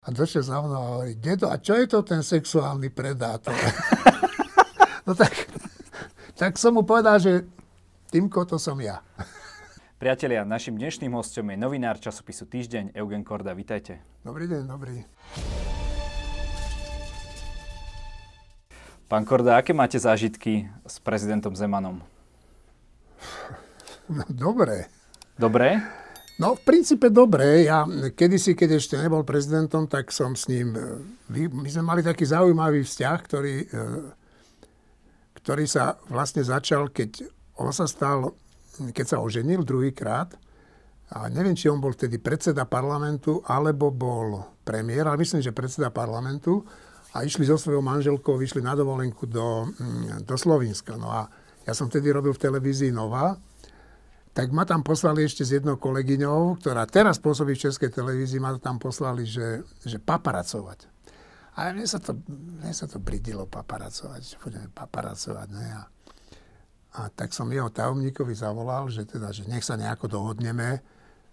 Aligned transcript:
A 0.00 0.08
došiel 0.08 0.40
za 0.40 0.64
mnou 0.64 0.80
a 0.80 0.88
hovorí, 0.96 1.12
dedo, 1.20 1.52
a 1.52 1.60
čo 1.60 1.76
je 1.76 1.84
to 1.84 2.00
ten 2.00 2.24
sexuálny 2.24 2.88
predátor? 2.88 3.52
no 5.06 5.12
tak, 5.12 5.44
tak 6.40 6.56
som 6.56 6.72
mu 6.72 6.88
povedal, 6.88 7.20
že 7.20 7.44
Týmko, 8.08 8.48
to 8.48 8.56
som 8.56 8.80
ja. 8.80 9.04
Priatelia, 10.00 10.48
našim 10.48 10.80
dnešným 10.80 11.12
hostom 11.12 11.52
je 11.52 11.60
novinár 11.60 12.00
časopisu 12.00 12.48
Týždeň, 12.48 12.96
Eugen 12.96 13.20
Korda. 13.20 13.52
Vítajte. 13.52 14.00
Dobrý 14.24 14.48
deň, 14.48 14.62
dobrý. 14.64 15.04
Pán 19.04 19.28
Korda, 19.28 19.60
aké 19.60 19.76
máte 19.76 20.00
zážitky 20.00 20.64
s 20.88 20.96
prezidentom 20.96 21.52
Zemanom? 21.52 22.00
No, 24.08 24.24
dobré. 24.32 24.88
Dobré? 25.36 25.99
No, 26.40 26.56
v 26.56 26.62
princípe 26.64 27.12
dobre. 27.12 27.68
Ja 27.68 27.84
kedysi, 28.16 28.56
keď 28.56 28.80
ešte 28.80 28.96
nebol 28.96 29.28
prezidentom, 29.28 29.84
tak 29.84 30.08
som 30.08 30.32
s 30.32 30.48
ním... 30.48 30.72
E, 30.72 31.44
my 31.52 31.68
sme 31.68 31.84
mali 31.84 32.00
taký 32.00 32.24
zaujímavý 32.24 32.80
vzťah, 32.80 33.18
ktorý, 33.28 33.56
e, 33.68 33.86
ktorý 35.36 35.68
sa 35.68 36.00
vlastne 36.08 36.40
začal, 36.40 36.88
keď 36.88 37.28
on 37.60 37.76
sa 37.76 37.84
stal, 37.84 38.32
keď 38.80 39.04
sa 39.04 39.20
oženil 39.20 39.68
druhýkrát, 39.68 40.32
a 41.10 41.28
neviem, 41.28 41.58
či 41.58 41.68
on 41.68 41.82
bol 41.82 41.92
vtedy 41.92 42.22
predseda 42.22 42.64
parlamentu, 42.64 43.44
alebo 43.44 43.92
bol 43.92 44.56
premiér, 44.64 45.10
ale 45.10 45.20
myslím, 45.20 45.44
že 45.44 45.52
predseda 45.52 45.92
parlamentu. 45.92 46.62
A 47.18 47.26
išli 47.26 47.42
so 47.42 47.58
svojou 47.58 47.82
manželkou, 47.82 48.38
vyšli 48.38 48.62
na 48.62 48.78
dovolenku 48.78 49.26
do, 49.26 49.66
mm, 49.66 50.22
do 50.22 50.34
Slovenska. 50.38 50.94
No 50.94 51.10
a 51.10 51.26
ja 51.66 51.74
som 51.74 51.90
vtedy 51.90 52.14
robil 52.14 52.30
v 52.30 52.42
televízii 52.46 52.94
Nova 52.94 53.34
tak 54.30 54.54
ma 54.54 54.62
tam 54.62 54.86
poslali 54.86 55.26
ešte 55.26 55.42
s 55.42 55.58
jednou 55.58 55.74
kolegyňou, 55.74 56.62
ktorá 56.62 56.86
teraz 56.86 57.18
pôsobí 57.18 57.58
v 57.58 57.66
Českej 57.66 57.90
televízii, 57.90 58.38
ma 58.38 58.54
tam 58.62 58.78
poslali, 58.78 59.26
že, 59.26 59.66
že 59.82 59.98
paparacovať. 59.98 60.86
A 61.58 61.74
mne 61.74 61.84
sa 61.84 61.98
to, 61.98 62.14
mne 62.30 62.70
sa 62.70 62.86
to 62.86 63.02
bridilo 63.02 63.44
paparacovať, 63.50 64.20
že 64.22 64.36
budeme 64.38 64.70
paparacovať. 64.70 65.48
Ne? 65.50 65.66
A, 65.74 65.82
a 66.94 67.00
tak 67.10 67.34
som 67.34 67.50
jeho 67.50 67.74
tajomníkovi 67.74 68.32
zavolal, 68.38 68.86
že, 68.86 69.02
teda, 69.02 69.34
že 69.34 69.50
nech 69.50 69.66
sa 69.66 69.74
nejako 69.74 70.06
dohodneme 70.06 70.78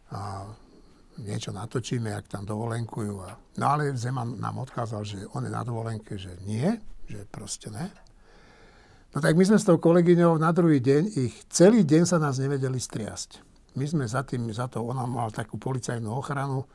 a 0.09 0.50
niečo 1.22 1.54
natočíme, 1.54 2.09
jak 2.09 2.26
tam 2.34 2.50
dovolenkujú. 2.50 3.14
A, 3.22 3.38
no 3.61 3.66
ale 3.78 3.94
Zeman 3.94 4.42
nám 4.42 4.58
odkázal, 4.66 5.06
že 5.06 5.22
on 5.38 5.45
je 5.45 5.54
na 5.54 5.61
dovolenke, 5.61 6.17
že 6.17 6.34
nie, 6.50 6.66
že 7.06 7.30
proste 7.30 7.70
ne. 7.70 8.07
No 9.18 9.22
tak 9.26 9.34
my 9.34 9.50
sme 9.50 9.58
s 9.58 9.66
tou 9.66 9.82
kolegyňou 9.82 10.38
na 10.38 10.54
druhý 10.54 10.78
deň, 10.78 11.18
ich 11.18 11.34
celý 11.50 11.82
deň 11.82 12.06
sa 12.06 12.22
nás 12.22 12.38
nevedeli 12.38 12.78
striasť. 12.78 13.42
My 13.73 13.90
sme 13.90 14.06
za 14.06 14.22
tým, 14.22 14.46
za 14.54 14.70
to, 14.70 14.86
ona 14.86 15.10
mala 15.10 15.34
takú 15.34 15.58
policajnú 15.58 16.06
ochranu 16.06 16.70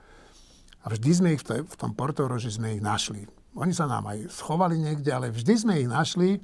a 0.82 0.90
vždy 0.90 1.10
sme 1.14 1.28
ich 1.38 1.42
v, 1.46 1.62
tom 1.78 1.94
Portoroži 1.94 2.50
sme 2.50 2.74
ich 2.74 2.82
našli. 2.82 3.30
Oni 3.54 3.70
sa 3.70 3.86
nám 3.86 4.10
aj 4.10 4.26
schovali 4.34 4.74
niekde, 4.74 5.14
ale 5.14 5.30
vždy 5.30 5.54
sme 5.54 5.86
ich 5.86 5.86
našli. 5.86 6.42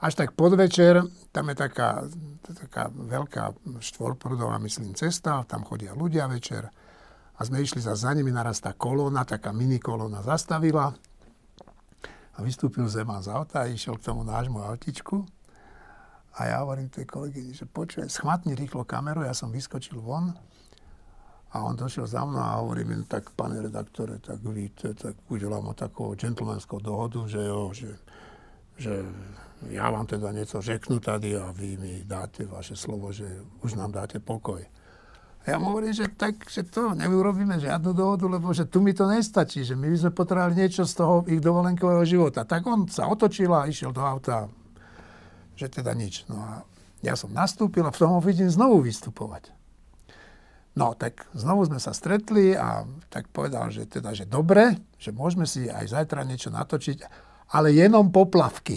Až 0.00 0.16
tak 0.16 0.32
podvečer, 0.32 1.04
tam 1.28 1.52
je 1.52 1.56
taká, 1.60 2.08
taká 2.48 2.88
veľká 2.88 3.52
štvorprudová, 3.84 4.56
myslím, 4.64 4.96
cesta, 4.96 5.44
tam 5.44 5.60
chodia 5.68 5.92
ľudia 5.92 6.24
večer. 6.24 6.72
A 7.36 7.44
sme 7.44 7.60
išli 7.60 7.84
za, 7.84 7.92
za 7.92 8.16
nimi, 8.16 8.32
naraz 8.32 8.64
tá 8.64 8.72
kolóna, 8.72 9.28
taká 9.28 9.52
mini 9.52 9.76
kolóna 9.76 10.24
zastavila. 10.24 10.96
A 12.38 12.46
vystúpil 12.46 12.86
Zeman 12.86 13.18
z 13.18 13.34
auta 13.34 13.66
a 13.66 13.70
išiel 13.70 13.98
k 13.98 14.06
tomu 14.14 14.22
nášmu 14.22 14.62
autičku. 14.62 15.26
A 16.38 16.46
ja 16.46 16.62
hovorím 16.62 16.86
tej 16.86 17.02
kolegyni, 17.02 17.50
že 17.50 17.66
počuj, 17.66 18.06
schmatni 18.06 18.54
rýchlo 18.54 18.86
kameru, 18.86 19.26
ja 19.26 19.34
som 19.34 19.50
vyskočil 19.50 19.98
von. 19.98 20.30
A 21.50 21.66
on 21.66 21.74
došiel 21.74 22.06
za 22.06 22.22
mnou 22.22 22.38
a 22.38 22.62
hovorí 22.62 22.86
mi, 22.86 22.94
tak 23.10 23.34
pane 23.34 23.58
redaktore, 23.58 24.22
tak 24.22 24.38
víte, 24.46 24.94
tak 24.94 25.18
udelám 25.26 25.64
mu 25.64 25.72
takú 25.74 26.14
džentlmenskú 26.14 26.78
dohodu, 26.78 27.26
že 27.26 27.40
jo, 27.42 27.72
že, 27.74 27.90
že 28.76 29.02
ja 29.72 29.90
vám 29.90 30.06
teda 30.06 30.30
niečo 30.30 30.62
řeknu 30.62 31.00
tady 31.00 31.34
a 31.40 31.50
vy 31.50 31.74
mi 31.80 31.94
dáte 32.06 32.46
vaše 32.46 32.76
slovo, 32.76 33.10
že 33.10 33.26
už 33.66 33.74
nám 33.74 33.90
dáte 33.90 34.20
pokoj. 34.22 34.62
A 35.48 35.56
ja 35.56 35.56
mu 35.56 35.72
hovorím, 35.72 35.96
že 35.96 36.12
tak, 36.12 36.44
že 36.44 36.60
to 36.60 36.92
neurobíme 36.92 37.56
žiadnu 37.56 37.96
dohodu, 37.96 38.28
lebo 38.28 38.52
že 38.52 38.68
tu 38.68 38.84
mi 38.84 38.92
to 38.92 39.08
nestačí, 39.08 39.64
že 39.64 39.72
my 39.72 39.88
by 39.88 39.96
sme 39.96 40.12
potrebovali 40.12 40.60
niečo 40.60 40.84
z 40.84 40.92
toho 40.92 41.24
ich 41.24 41.40
dovolenkového 41.40 42.04
života. 42.04 42.44
Tak 42.44 42.68
on 42.68 42.84
sa 42.84 43.08
otočil 43.08 43.48
a 43.56 43.64
išiel 43.64 43.96
do 43.96 44.04
auta, 44.04 44.52
že 45.56 45.72
teda 45.72 45.96
nič. 45.96 46.28
No 46.28 46.36
a 46.36 46.68
ja 47.00 47.16
som 47.16 47.32
nastúpil 47.32 47.80
a 47.80 47.88
v 47.88 47.96
tom 47.96 48.12
ho 48.12 48.20
vidím 48.20 48.52
znovu 48.52 48.84
vystupovať. 48.84 49.48
No, 50.76 50.92
tak 50.92 51.24
znovu 51.32 51.64
sme 51.64 51.80
sa 51.80 51.96
stretli 51.96 52.52
a 52.52 52.84
tak 53.08 53.32
povedal, 53.32 53.72
že 53.72 53.88
teda, 53.88 54.12
že 54.12 54.28
dobre, 54.28 54.76
že 55.00 55.16
môžeme 55.16 55.48
si 55.48 55.64
aj 55.64 55.96
zajtra 55.96 56.28
niečo 56.28 56.52
natočiť, 56.52 57.08
ale 57.56 57.72
jenom 57.72 58.12
poplavky. 58.12 58.76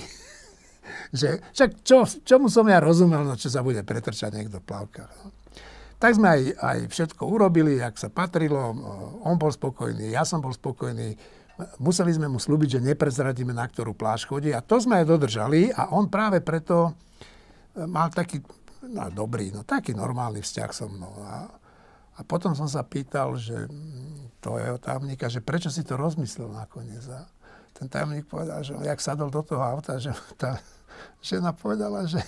že, 1.20 1.44
však 1.52 1.84
čo, 1.84 2.08
čomu 2.24 2.48
som 2.48 2.64
ja 2.72 2.80
rozumel, 2.80 3.28
no 3.28 3.36
čo 3.36 3.52
sa 3.52 3.60
bude 3.60 3.84
pretrčať 3.84 4.40
niekto 4.40 4.64
v 4.64 4.68
plavkách. 4.72 5.12
No. 5.20 5.41
Tak 6.02 6.18
sme 6.18 6.28
aj, 6.34 6.42
aj 6.58 6.80
všetko 6.90 7.22
urobili, 7.30 7.78
jak 7.78 7.94
sa 7.94 8.10
patrilo. 8.10 8.74
On 9.22 9.38
bol 9.38 9.54
spokojný, 9.54 10.10
ja 10.10 10.26
som 10.26 10.42
bol 10.42 10.50
spokojný. 10.50 11.14
Museli 11.78 12.10
sme 12.10 12.26
mu 12.26 12.42
slúbiť, 12.42 12.82
že 12.82 12.88
neprezradíme, 12.90 13.54
na 13.54 13.70
ktorú 13.70 13.94
pláž 13.94 14.26
chodí. 14.26 14.50
A 14.50 14.66
to 14.66 14.82
sme 14.82 14.98
aj 14.98 15.06
dodržali. 15.06 15.70
A 15.70 15.94
on 15.94 16.10
práve 16.10 16.42
preto 16.42 16.90
e, 17.78 17.86
mal 17.86 18.10
taký 18.10 18.42
no, 18.82 19.14
dobrý, 19.14 19.54
no 19.54 19.62
taký 19.62 19.94
normálny 19.94 20.42
vzťah 20.42 20.72
so 20.74 20.90
mnou. 20.90 21.22
A, 21.22 21.46
a 22.18 22.20
potom 22.26 22.58
som 22.58 22.66
sa 22.66 22.82
pýtal, 22.82 23.38
že 23.38 23.70
mm, 23.70 24.42
to 24.42 24.58
je 24.58 24.82
tajomníka, 24.82 25.30
že 25.30 25.46
prečo 25.46 25.70
si 25.70 25.86
to 25.86 26.02
rozmyslel 26.02 26.50
nakoniec. 26.50 27.06
A 27.14 27.30
ten 27.78 27.86
tajomník 27.86 28.26
povedal, 28.26 28.66
že 28.66 28.74
jak 28.74 28.98
sadol 28.98 29.30
do 29.30 29.46
toho 29.46 29.62
auta, 29.62 30.02
že 30.02 30.10
tá 30.42 30.58
žena 31.22 31.54
povedala, 31.54 32.10
že 32.10 32.26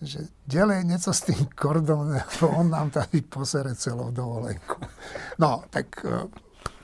že 0.00 0.32
ďalej 0.48 0.88
niečo 0.88 1.12
s 1.12 1.28
tým 1.28 1.44
kordom, 1.52 2.08
lebo 2.16 2.44
on 2.56 2.72
nám 2.72 2.88
tady 2.88 3.20
posere 3.28 3.76
celou 3.76 4.08
dovolenku. 4.10 4.80
No, 5.36 5.64
tak 5.68 6.00
e, 6.00 6.28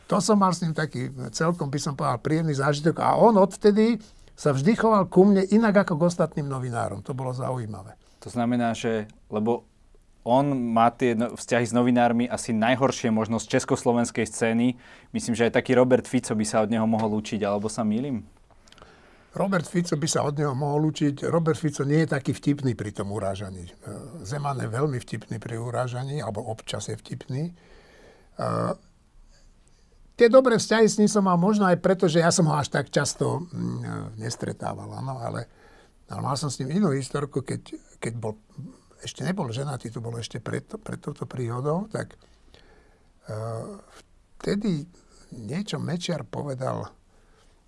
to 0.05 0.21
som 0.21 0.37
mal 0.37 0.53
s 0.53 0.61
ním 0.61 0.77
taký 0.77 1.09
celkom, 1.33 1.73
by 1.73 1.81
som 1.81 1.97
povedal, 1.97 2.21
príjemný 2.21 2.53
zážitok. 2.53 3.01
A 3.01 3.17
on 3.17 3.41
odtedy 3.41 3.97
sa 4.37 4.53
vždy 4.53 4.77
choval 4.77 5.09
ku 5.09 5.25
mne 5.25 5.49
inak 5.49 5.89
ako 5.89 5.97
k 5.97 6.07
ostatným 6.13 6.47
novinárom. 6.47 7.01
To 7.09 7.17
bolo 7.17 7.33
zaujímavé. 7.33 7.97
To 8.21 8.29
znamená, 8.29 8.77
že, 8.77 9.09
lebo 9.33 9.65
on 10.27 10.75
má 10.75 10.91
tie 10.91 11.15
no, 11.15 11.39
vzťahy 11.39 11.65
s 11.71 11.73
novinármi 11.73 12.27
asi 12.27 12.51
najhoršie 12.51 13.15
možno 13.15 13.39
z 13.39 13.47
československej 13.57 14.27
scény. 14.27 14.75
Myslím, 15.15 15.39
že 15.39 15.49
aj 15.49 15.57
taký 15.57 15.79
Robert 15.79 16.05
Fico 16.05 16.35
by 16.35 16.45
sa 16.45 16.67
od 16.67 16.69
neho 16.69 16.85
mohol 16.85 17.17
učiť, 17.23 17.47
alebo 17.47 17.71
sa 17.71 17.87
milím? 17.87 18.27
Robert 19.37 19.69
Fico 19.69 20.01
by 20.01 20.09
sa 20.09 20.25
od 20.25 20.41
neho 20.41 20.57
mohol 20.57 20.89
učiť. 20.89 21.29
Robert 21.29 21.61
Fico 21.61 21.85
nie 21.85 22.09
je 22.09 22.17
taký 22.17 22.33
vtipný 22.33 22.73
pri 22.73 22.97
tom 22.97 23.13
urážaní. 23.13 23.69
E, 23.69 23.73
Zeman 24.25 24.57
je 24.65 24.69
veľmi 24.73 24.97
vtipný 24.97 25.37
pri 25.37 25.61
urážaní, 25.61 26.25
alebo 26.25 26.41
občas 26.41 26.89
je 26.89 26.97
vtipný. 26.97 27.53
Uh, 28.37 28.77
tie 30.13 30.29
dobré 30.29 30.61
vzťahy 30.61 30.85
s 30.85 31.01
ním 31.01 31.09
som 31.09 31.25
mal 31.25 31.41
možno 31.41 31.65
aj 31.65 31.81
preto, 31.81 32.05
že 32.05 32.21
ja 32.21 32.29
som 32.29 32.45
ho 32.53 32.53
až 32.53 32.69
tak 32.69 32.93
často 32.93 33.49
mm, 33.49 34.21
nestretával, 34.21 34.93
ano, 34.93 35.25
ale, 35.25 35.49
ale 36.13 36.21
mal 36.21 36.37
som 36.37 36.53
s 36.53 36.61
ním 36.61 36.77
inú 36.77 36.93
historku, 36.93 37.41
keď, 37.41 37.73
keď 37.97 38.13
bol, 38.21 38.37
ešte 39.01 39.25
nebol 39.25 39.49
ženatý, 39.49 39.89
to 39.89 40.05
bolo 40.05 40.21
ešte 40.21 40.37
pred, 40.37 40.69
pred 40.69 41.01
touto 41.01 41.25
príhodou, 41.25 41.89
tak 41.89 42.13
uh, 43.33 43.81
vtedy 44.37 44.85
niečo 45.33 45.81
Mečiar 45.81 46.29
povedal 46.29 46.93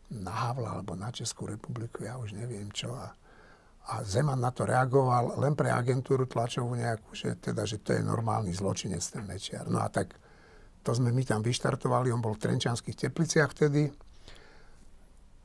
na 0.09 0.33
Havla 0.33 0.81
alebo 0.81 0.97
na 0.97 1.13
Českú 1.13 1.45
republiku, 1.45 2.05
ja 2.05 2.17
už 2.17 2.33
neviem 2.33 2.73
čo. 2.73 2.97
A, 2.97 3.13
a 3.93 4.01
Zeman 4.05 4.41
na 4.41 4.49
to 4.49 4.65
reagoval 4.65 5.37
len 5.37 5.53
pre 5.53 5.69
agentúru 5.69 6.25
tlačovú 6.25 6.73
nejakú, 6.77 7.13
že, 7.13 7.37
teda, 7.37 7.69
že 7.69 7.81
to 7.81 7.93
je 7.93 8.01
normálny 8.01 8.53
zločinec 8.57 9.05
ten 9.05 9.25
Mečiar. 9.29 9.69
No 9.69 9.85
a 9.85 9.89
tak 9.93 10.17
to 10.81 10.97
sme 10.97 11.13
my 11.13 11.23
tam 11.25 11.45
vyštartovali, 11.45 12.09
on 12.09 12.25
bol 12.25 12.33
v 12.33 12.43
Trenčanských 12.49 12.97
tepliciach 12.97 13.53
vtedy. 13.53 13.93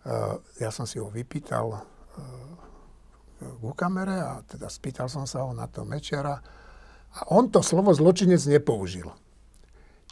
Uh, 0.04 0.40
ja 0.60 0.72
som 0.72 0.84
si 0.84 1.00
ho 1.00 1.08
vypýtal 1.08 1.68
uh, 1.72 2.54
ku 3.60 3.72
kamere 3.76 4.20
a 4.20 4.40
teda 4.44 4.68
spýtal 4.72 5.12
som 5.12 5.28
sa 5.28 5.44
ho 5.44 5.52
na 5.52 5.68
to 5.68 5.84
Mečiara. 5.84 6.40
A 7.14 7.20
on 7.36 7.52
to 7.52 7.60
slovo 7.60 7.92
zločinec 7.92 8.40
nepoužil. 8.48 9.12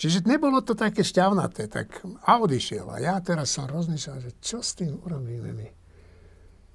Čiže 0.01 0.25
nebolo 0.25 0.65
to 0.65 0.73
také 0.73 1.05
šťavnaté, 1.05 1.69
tak 1.69 2.01
a 2.25 2.41
odišiel. 2.41 2.89
A 2.89 2.97
ja 2.97 3.21
teraz 3.21 3.53
som 3.53 3.69
rozmýšľal, 3.69 4.17
že 4.17 4.31
čo 4.41 4.65
s 4.65 4.73
tým 4.73 4.97
urobíme 4.97 5.53
my. 5.53 5.69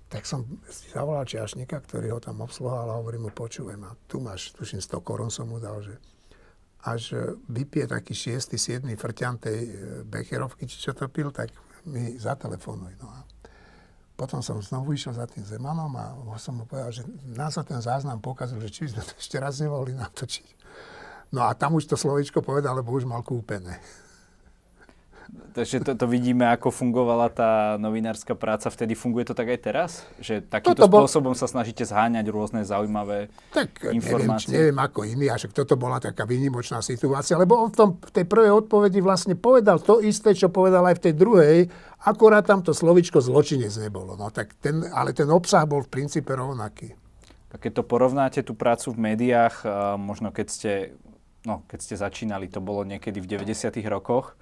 Tak 0.06 0.22
som 0.22 0.46
zavolal 0.94 1.26
čiašníka, 1.26 1.74
ktorý 1.82 2.14
ho 2.14 2.20
tam 2.22 2.46
obsluhoval 2.46 2.86
a 2.86 2.98
hovorím 3.02 3.26
mu, 3.26 3.30
počúvaj 3.34 3.74
ma, 3.74 3.90
tu 4.06 4.22
máš, 4.22 4.54
tuším 4.54 4.78
100 4.78 5.02
korun 5.02 5.26
som 5.34 5.50
mu 5.50 5.58
dal, 5.58 5.82
že 5.82 5.98
až 6.86 7.34
vypije 7.50 7.90
taký 7.90 8.14
6. 8.14 8.54
7. 8.54 8.86
frťan 8.94 9.42
tej 9.42 9.58
e, 9.58 9.70
Becherovky, 10.06 10.70
či 10.70 10.78
čo 10.78 10.94
to 10.94 11.10
pil, 11.10 11.34
tak 11.34 11.50
mi 11.90 12.14
zatelefonuj. 12.14 12.94
No 13.02 13.10
a 13.10 13.26
potom 14.14 14.38
som 14.38 14.62
znovu 14.62 14.94
išiel 14.94 15.18
za 15.18 15.26
tým 15.26 15.42
Zemanom 15.42 15.90
a 15.98 16.14
som 16.38 16.62
mu 16.62 16.64
povedal, 16.70 16.94
že 16.94 17.02
nás 17.34 17.58
sa 17.58 17.66
ten 17.66 17.82
záznam 17.82 18.22
pokazil, 18.22 18.62
že 18.62 18.70
či 18.70 18.86
by 18.86 18.88
sme 18.94 19.02
to 19.02 19.14
ešte 19.18 19.36
raz 19.42 19.58
nemohli 19.58 19.98
natočiť. 19.98 20.48
No 21.34 21.42
a 21.46 21.54
tam 21.58 21.74
už 21.74 21.90
to 21.90 21.96
slovičko 21.98 22.42
povedal, 22.42 22.78
lebo 22.78 22.94
už 22.94 23.04
mal 23.08 23.22
kúpené. 23.22 23.82
Takže 25.26 25.82
to, 25.82 25.92
to 25.98 26.06
vidíme, 26.06 26.46
ako 26.46 26.70
fungovala 26.70 27.32
tá 27.32 27.74
novinárska 27.80 28.36
práca 28.38 28.70
vtedy. 28.70 28.94
Funguje 28.94 29.26
to 29.26 29.34
tak 29.34 29.48
aj 29.50 29.58
teraz? 29.58 29.90
Že 30.22 30.46
takýmto 30.46 30.86
bol... 30.86 31.02
spôsobom 31.02 31.34
sa 31.34 31.50
snažíte 31.50 31.82
zháňať 31.82 32.28
rôzne 32.30 32.62
zaujímavé 32.62 33.32
tak, 33.50 33.90
informácie? 33.90 34.52
Neviem, 34.52 34.70
neviem 34.70 34.78
ako 34.78 35.00
iný, 35.02 35.26
a 35.32 35.40
však 35.40 35.56
toto 35.56 35.74
bola 35.74 35.98
taká 35.98 36.28
výnimočná 36.28 36.78
situácia, 36.84 37.40
lebo 37.40 37.58
on 37.58 37.72
v, 37.72 37.76
tom, 37.76 37.90
v 37.98 38.12
tej 38.12 38.24
prvej 38.28 38.52
odpovedi 38.52 39.00
vlastne 39.02 39.34
povedal 39.34 39.82
to 39.82 39.98
isté, 40.04 40.36
čo 40.36 40.52
povedal 40.52 40.86
aj 40.86 41.00
v 41.00 41.04
tej 41.10 41.14
druhej, 41.16 41.56
akorát 42.06 42.46
tam 42.46 42.60
to 42.62 42.70
slovičko 42.70 43.18
zločinec 43.18 43.72
nebolo. 43.80 44.14
No, 44.14 44.30
tak 44.30 44.54
ten, 44.60 44.84
ale 44.92 45.10
ten 45.10 45.26
obsah 45.26 45.66
bol 45.66 45.82
v 45.82 45.90
princípe 45.90 46.36
rovnaký. 46.36 46.94
A 47.50 47.56
keď 47.56 47.80
to 47.80 47.88
porovnáte, 47.88 48.44
tú 48.44 48.52
prácu 48.52 48.92
v 48.92 48.98
médiách, 49.10 49.64
možno 49.96 50.28
keď 50.30 50.46
ste, 50.52 50.72
no, 51.46 51.62
keď 51.70 51.78
ste 51.78 51.94
začínali, 51.94 52.50
to 52.50 52.58
bolo 52.58 52.82
niekedy 52.82 53.22
v 53.22 53.38
90. 53.38 53.70
rokoch, 53.86 54.34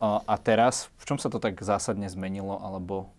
a, 0.00 0.34
teraz, 0.40 0.88
v 0.96 1.04
čom 1.04 1.18
sa 1.20 1.28
to 1.28 1.36
tak 1.36 1.60
zásadne 1.60 2.08
zmenilo, 2.08 2.56
alebo... 2.56 3.10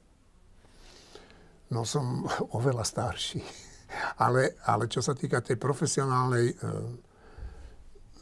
No 1.69 1.85
som 1.85 2.25
oveľa 2.57 2.87
starší. 2.87 3.43
Ale, 4.23 4.55
ale 4.63 4.87
čo 4.87 5.03
sa 5.03 5.11
týka 5.11 5.43
tej 5.43 5.59
profesionálnej... 5.59 6.55
E, 6.55 6.63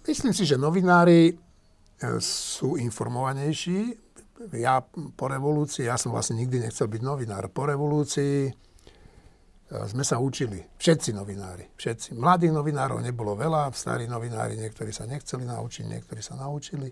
myslím 0.09 0.33
si, 0.33 0.41
že 0.41 0.57
novinári 0.57 1.29
e, 1.29 1.33
sú 2.25 2.73
informovanejší. 2.73 3.93
Ja 4.57 4.81
po 5.13 5.29
revolúcii, 5.29 5.85
ja 5.85 5.93
som 6.01 6.09
vlastne 6.09 6.41
nikdy 6.41 6.65
nechcel 6.65 6.89
byť 6.89 7.01
novinár. 7.05 7.53
Po 7.53 7.69
revolúcii 7.69 8.49
sme 9.69 10.01
sa 10.01 10.17
učili. 10.17 10.57
Všetci 10.81 11.13
novinári. 11.13 11.69
Všetci. 11.77 12.17
Mladých 12.17 12.57
novinárov 12.57 12.97
nebolo 13.05 13.37
veľa, 13.37 13.69
starí 13.77 14.09
novinári, 14.09 14.57
niektorí 14.57 14.89
sa 14.89 15.05
nechceli 15.05 15.45
naučiť, 15.45 15.85
niektorí 15.85 16.21
sa 16.25 16.33
naučili. 16.33 16.89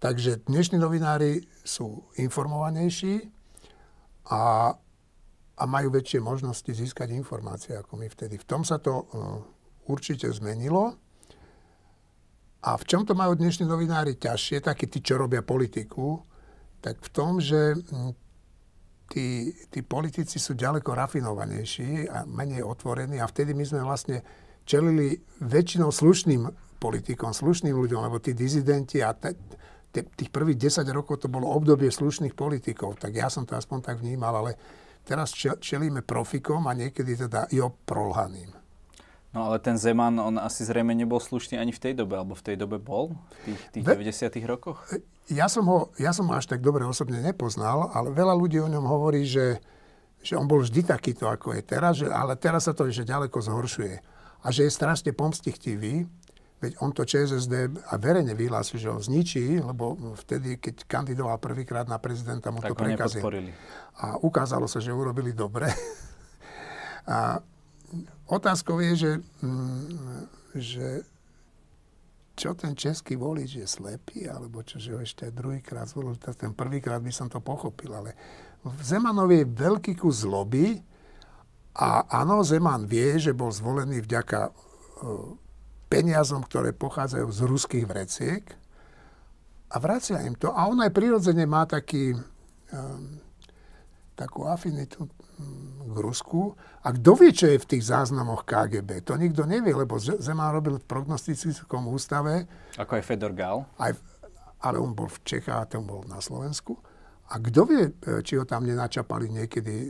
Takže 0.00 0.48
dnešní 0.48 0.80
novinári 0.80 1.44
sú 1.62 2.08
informovanejší 2.16 3.28
a, 4.32 4.72
a 5.54 5.62
majú 5.68 5.92
väčšie 5.92 6.18
možnosti 6.24 6.72
získať 6.72 7.12
informácie 7.12 7.76
ako 7.76 8.00
my 8.00 8.08
vtedy. 8.08 8.40
V 8.40 8.48
tom 8.48 8.64
sa 8.64 8.80
to 8.80 9.04
uh, 9.04 9.06
určite 9.86 10.26
zmenilo. 10.32 10.96
A 12.62 12.78
v 12.78 12.84
čom 12.88 13.04
to 13.04 13.12
majú 13.12 13.36
dnešní 13.36 13.68
novinári 13.68 14.16
ťažšie, 14.16 14.64
takí 14.64 14.88
tí, 14.88 15.04
čo 15.04 15.20
robia 15.20 15.44
politiku, 15.44 16.24
tak 16.80 16.98
v 17.04 17.08
tom, 17.12 17.38
že 17.38 17.78
tí, 19.12 19.52
tí 19.68 19.84
politici 19.84 20.40
sú 20.40 20.56
ďaleko 20.56 20.96
rafinovanejší 20.96 22.08
a 22.08 22.24
menej 22.24 22.64
otvorení 22.64 23.20
a 23.20 23.28
vtedy 23.28 23.52
my 23.52 23.64
sme 23.68 23.84
vlastne 23.84 24.24
čelili 24.64 25.20
väčšinou 25.44 25.92
slušným 25.92 26.48
politikom, 26.80 27.36
slušným 27.36 27.76
ľuďom, 27.76 28.08
lebo 28.08 28.16
tí 28.24 28.32
dizidenti 28.32 29.04
a 29.04 29.12
te, 29.12 29.36
tých 29.92 30.32
prvých 30.32 30.80
10 30.80 30.88
rokov 30.96 31.20
to 31.20 31.28
bolo 31.28 31.52
obdobie 31.52 31.92
slušných 31.92 32.32
politikov, 32.32 32.96
tak 32.96 33.12
ja 33.12 33.28
som 33.28 33.44
to 33.44 33.52
aspoň 33.52 33.92
tak 33.92 34.00
vnímal, 34.00 34.32
ale 34.32 34.56
teraz 35.04 35.36
čelíme 35.36 36.00
profikom 36.00 36.64
a 36.64 36.72
niekedy 36.72 37.28
teda 37.28 37.52
i 37.52 37.60
prolhaným. 37.60 38.61
No 39.32 39.48
ale 39.48 39.56
ten 39.64 39.80
Zeman, 39.80 40.20
on 40.20 40.36
asi 40.36 40.60
zrejme 40.60 40.92
nebol 40.92 41.16
slušný 41.16 41.56
ani 41.56 41.72
v 41.72 41.80
tej 41.80 41.94
dobe, 41.96 42.20
alebo 42.20 42.36
v 42.36 42.44
tej 42.52 42.56
dobe 42.60 42.76
bol? 42.76 43.16
V 43.16 43.48
tých, 43.48 43.60
tých 43.80 43.84
Ve, 43.88 43.96
90 44.04 44.28
rokoch? 44.44 44.84
E, 44.92 45.00
ja 45.32 45.48
som, 45.48 45.64
ho, 45.64 45.88
ja 45.96 46.12
som 46.12 46.28
ho 46.28 46.36
až 46.36 46.52
tak 46.52 46.60
dobre 46.60 46.84
osobne 46.84 47.24
nepoznal, 47.24 47.88
ale 47.96 48.12
veľa 48.12 48.36
ľudí 48.36 48.60
o 48.60 48.68
ňom 48.68 48.84
hovorí, 48.84 49.24
že, 49.24 49.56
že 50.20 50.36
on 50.36 50.44
bol 50.44 50.60
vždy 50.60 50.84
takýto, 50.84 51.32
ako 51.32 51.56
je 51.56 51.62
teraz, 51.64 52.04
že, 52.04 52.12
ale 52.12 52.36
teraz 52.36 52.68
sa 52.68 52.76
to 52.76 52.84
že 52.92 53.08
ďaleko 53.08 53.40
zhoršuje. 53.40 53.94
A 54.44 54.46
že 54.52 54.68
je 54.68 54.72
strašne 54.74 55.16
pomstichtivý, 55.16 56.04
Veď 56.62 56.78
on 56.78 56.94
to 56.94 57.02
ČSSD 57.02 57.74
a 57.90 57.98
verejne 57.98 58.38
vyhlásil, 58.38 58.78
že 58.78 58.86
ho 58.86 59.02
zničí, 59.02 59.58
lebo 59.58 59.98
vtedy, 60.14 60.62
keď 60.62 60.86
kandidoval 60.86 61.42
prvýkrát 61.42 61.90
na 61.90 61.98
prezidenta, 61.98 62.54
mu 62.54 62.62
tak 62.62 62.70
to 62.70 62.78
prekazil. 62.78 63.50
A 63.98 64.22
ukázalo 64.22 64.70
sa, 64.70 64.78
že 64.78 64.94
urobili 64.94 65.34
dobre. 65.34 65.66
A 67.02 67.42
otázkou 68.28 68.80
je, 68.80 68.92
že, 68.96 69.12
mm, 69.44 69.86
že 70.56 70.86
čo 72.32 72.56
ten 72.56 72.72
český 72.72 73.14
volič 73.20 73.60
je 73.60 73.66
slepý, 73.68 74.26
alebo 74.26 74.64
čo, 74.64 74.80
že 74.80 74.96
ho 74.96 75.00
ešte 75.04 75.28
druhýkrát 75.28 75.86
zvolil, 75.86 76.16
ten 76.16 76.56
prvýkrát 76.56 76.98
by 77.04 77.12
som 77.12 77.28
to 77.28 77.38
pochopil, 77.44 77.92
ale 77.92 78.16
v 78.64 78.80
Zemanovi 78.80 79.44
je 79.44 79.52
veľký 79.52 79.92
kus 80.00 80.24
zloby 80.24 80.80
a 81.76 82.04
áno, 82.20 82.44
Zeman 82.44 82.84
vie, 82.84 83.16
že 83.16 83.32
bol 83.32 83.48
zvolený 83.48 84.04
vďaka 84.04 84.48
e, 84.48 84.50
peniazom, 85.88 86.44
ktoré 86.44 86.76
pochádzajú 86.76 87.28
z 87.32 87.40
ruských 87.48 87.86
vreciek 87.88 88.44
a 89.72 89.76
vracia 89.80 90.20
im 90.24 90.36
to. 90.36 90.52
A 90.52 90.68
on 90.68 90.84
aj 90.84 90.92
prirodzene 90.92 91.48
má 91.48 91.64
taký, 91.64 92.12
um, 92.12 93.16
takú 94.22 94.46
afinitu 94.46 95.10
k 95.92 95.96
Rusku. 95.98 96.54
A 96.86 96.94
kto 96.94 97.18
vie, 97.18 97.34
čo 97.34 97.50
je 97.50 97.58
v 97.58 97.68
tých 97.76 97.90
záznamoch 97.90 98.46
KGB? 98.46 99.02
To 99.10 99.18
nikto 99.18 99.42
nevie, 99.42 99.74
lebo 99.74 99.98
Zeman 99.98 100.54
robil 100.54 100.78
v 100.78 100.86
prognostickom 100.86 101.90
ústave. 101.90 102.46
Ako 102.78 102.98
aj 102.98 103.02
Fedor 103.02 103.34
Gál. 103.34 103.66
Aj, 103.82 103.90
ale 104.62 104.76
on 104.78 104.94
bol 104.94 105.10
v 105.10 105.18
Čechách 105.26 105.58
a 105.58 105.66
ten 105.66 105.82
bol 105.82 106.06
na 106.06 106.22
Slovensku. 106.22 106.78
A 107.32 107.40
kto 107.40 107.64
vie, 107.64 107.84
e, 107.88 108.20
či 108.20 108.36
ho 108.36 108.44
tam 108.44 108.68
nenačapali 108.68 109.32
niekedy 109.32 109.74
e, 109.74 109.86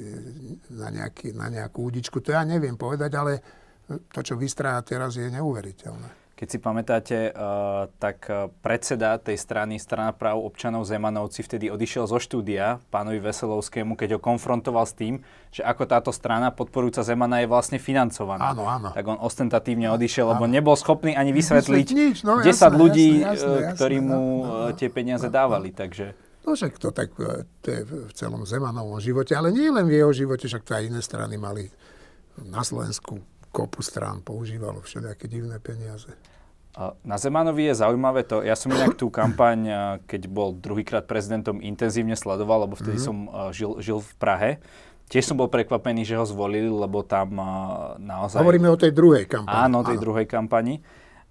na, 0.79 0.88
nejaký, 0.94 1.34
na 1.34 1.50
nejakú 1.50 1.90
údičku, 1.90 2.23
to 2.23 2.31
ja 2.31 2.46
neviem 2.46 2.79
povedať, 2.79 3.11
ale 3.19 3.32
to, 3.88 4.20
čo 4.23 4.38
vystrája 4.38 4.81
teraz, 4.87 5.19
je 5.19 5.26
neuveriteľné. 5.26 6.21
Keď 6.43 6.50
si 6.50 6.59
pamätáte, 6.59 7.19
uh, 7.31 7.87
tak 8.03 8.27
eh, 8.27 8.50
predseda 8.67 9.15
tej 9.23 9.39
strany, 9.39 9.79
strana 9.79 10.11
práv 10.11 10.43
občanov 10.43 10.83
Zemanovci, 10.83 11.39
vtedy 11.39 11.71
odišiel 11.71 12.11
zo 12.11 12.19
štúdia 12.19 12.83
pánovi 12.91 13.23
Veselovskému, 13.23 13.94
keď 13.94 14.19
ho 14.19 14.21
konfrontoval 14.21 14.83
s 14.83 14.91
tým, 14.91 15.23
že 15.55 15.62
ako 15.62 15.87
táto 15.87 16.11
strana 16.11 16.50
podporujúca 16.50 17.06
Zemana 17.06 17.39
je 17.39 17.47
vlastne 17.47 17.79
financovaná. 17.79 18.59
Áno, 18.59 18.67
áno. 18.67 18.91
Tak 18.91 19.06
on 19.06 19.23
ostentatívne 19.23 19.87
odišiel, 19.94 20.27
áno. 20.27 20.31
lebo 20.35 20.50
nebol 20.50 20.75
schopný 20.75 21.15
ani 21.15 21.31
vysvetliť 21.31 21.89
nič, 21.94 22.27
no, 22.27 22.43
10 22.43 22.50
jasné, 22.50 22.75
ľudí, 22.75 23.23
jasné, 23.23 23.47
eh, 23.47 23.62
jasné, 23.62 23.75
ktorí 23.79 23.97
mu 24.03 24.23
no, 24.43 24.50
no, 24.67 24.75
tie 24.75 24.91
peniaze 24.91 25.31
no, 25.31 25.39
dávali. 25.39 25.71
No. 25.71 25.79
Takže... 25.79 26.06
No 26.43 26.59
však 26.59 26.75
to 26.83 26.91
tak 26.91 27.15
to 27.62 27.67
je 27.71 27.87
v 27.87 28.11
celom 28.19 28.43
Zemanovom 28.43 28.99
živote, 28.99 29.39
ale 29.39 29.55
nie 29.55 29.71
len 29.71 29.87
v 29.87 29.94
jeho 29.94 30.11
živote, 30.11 30.50
však 30.50 30.67
to 30.67 30.75
aj 30.75 30.91
iné 30.91 30.99
strany 30.99 31.39
mali 31.39 31.71
na 32.35 32.67
Slovensku 32.67 33.23
kopu 33.52 33.84
strán 33.84 34.25
používalo 34.25 34.81
všelijaké 34.81 35.28
divné 35.28 35.60
peniaze. 35.60 36.16
Na 37.04 37.20
Zemanovi 37.20 37.69
je 37.69 37.84
zaujímavé 37.84 38.25
to, 38.25 38.40
ja 38.40 38.56
som 38.56 38.72
inak 38.72 38.96
tú 38.96 39.12
kampaň, 39.12 39.69
keď 40.08 40.25
bol 40.25 40.56
druhýkrát 40.56 41.04
prezidentom, 41.04 41.60
intenzívne 41.60 42.16
sledoval, 42.16 42.64
lebo 42.64 42.81
vtedy 42.81 42.96
mm-hmm. 42.96 43.28
som 43.28 43.53
žil, 43.53 43.77
žil 43.84 44.00
v 44.00 44.12
Prahe. 44.17 44.50
Tiež 45.12 45.29
som 45.29 45.36
bol 45.36 45.53
prekvapený, 45.53 46.08
že 46.08 46.17
ho 46.17 46.24
zvolili, 46.24 46.72
lebo 46.72 47.05
tam 47.05 47.36
naozaj... 48.00 48.41
Hovoríme 48.41 48.72
o 48.72 48.81
tej 48.81 48.96
druhej 48.96 49.29
kampani. 49.29 49.53
Áno, 49.53 49.84
tej 49.84 50.00
Áno. 50.00 50.05
druhej 50.08 50.24
kampani. 50.24 50.81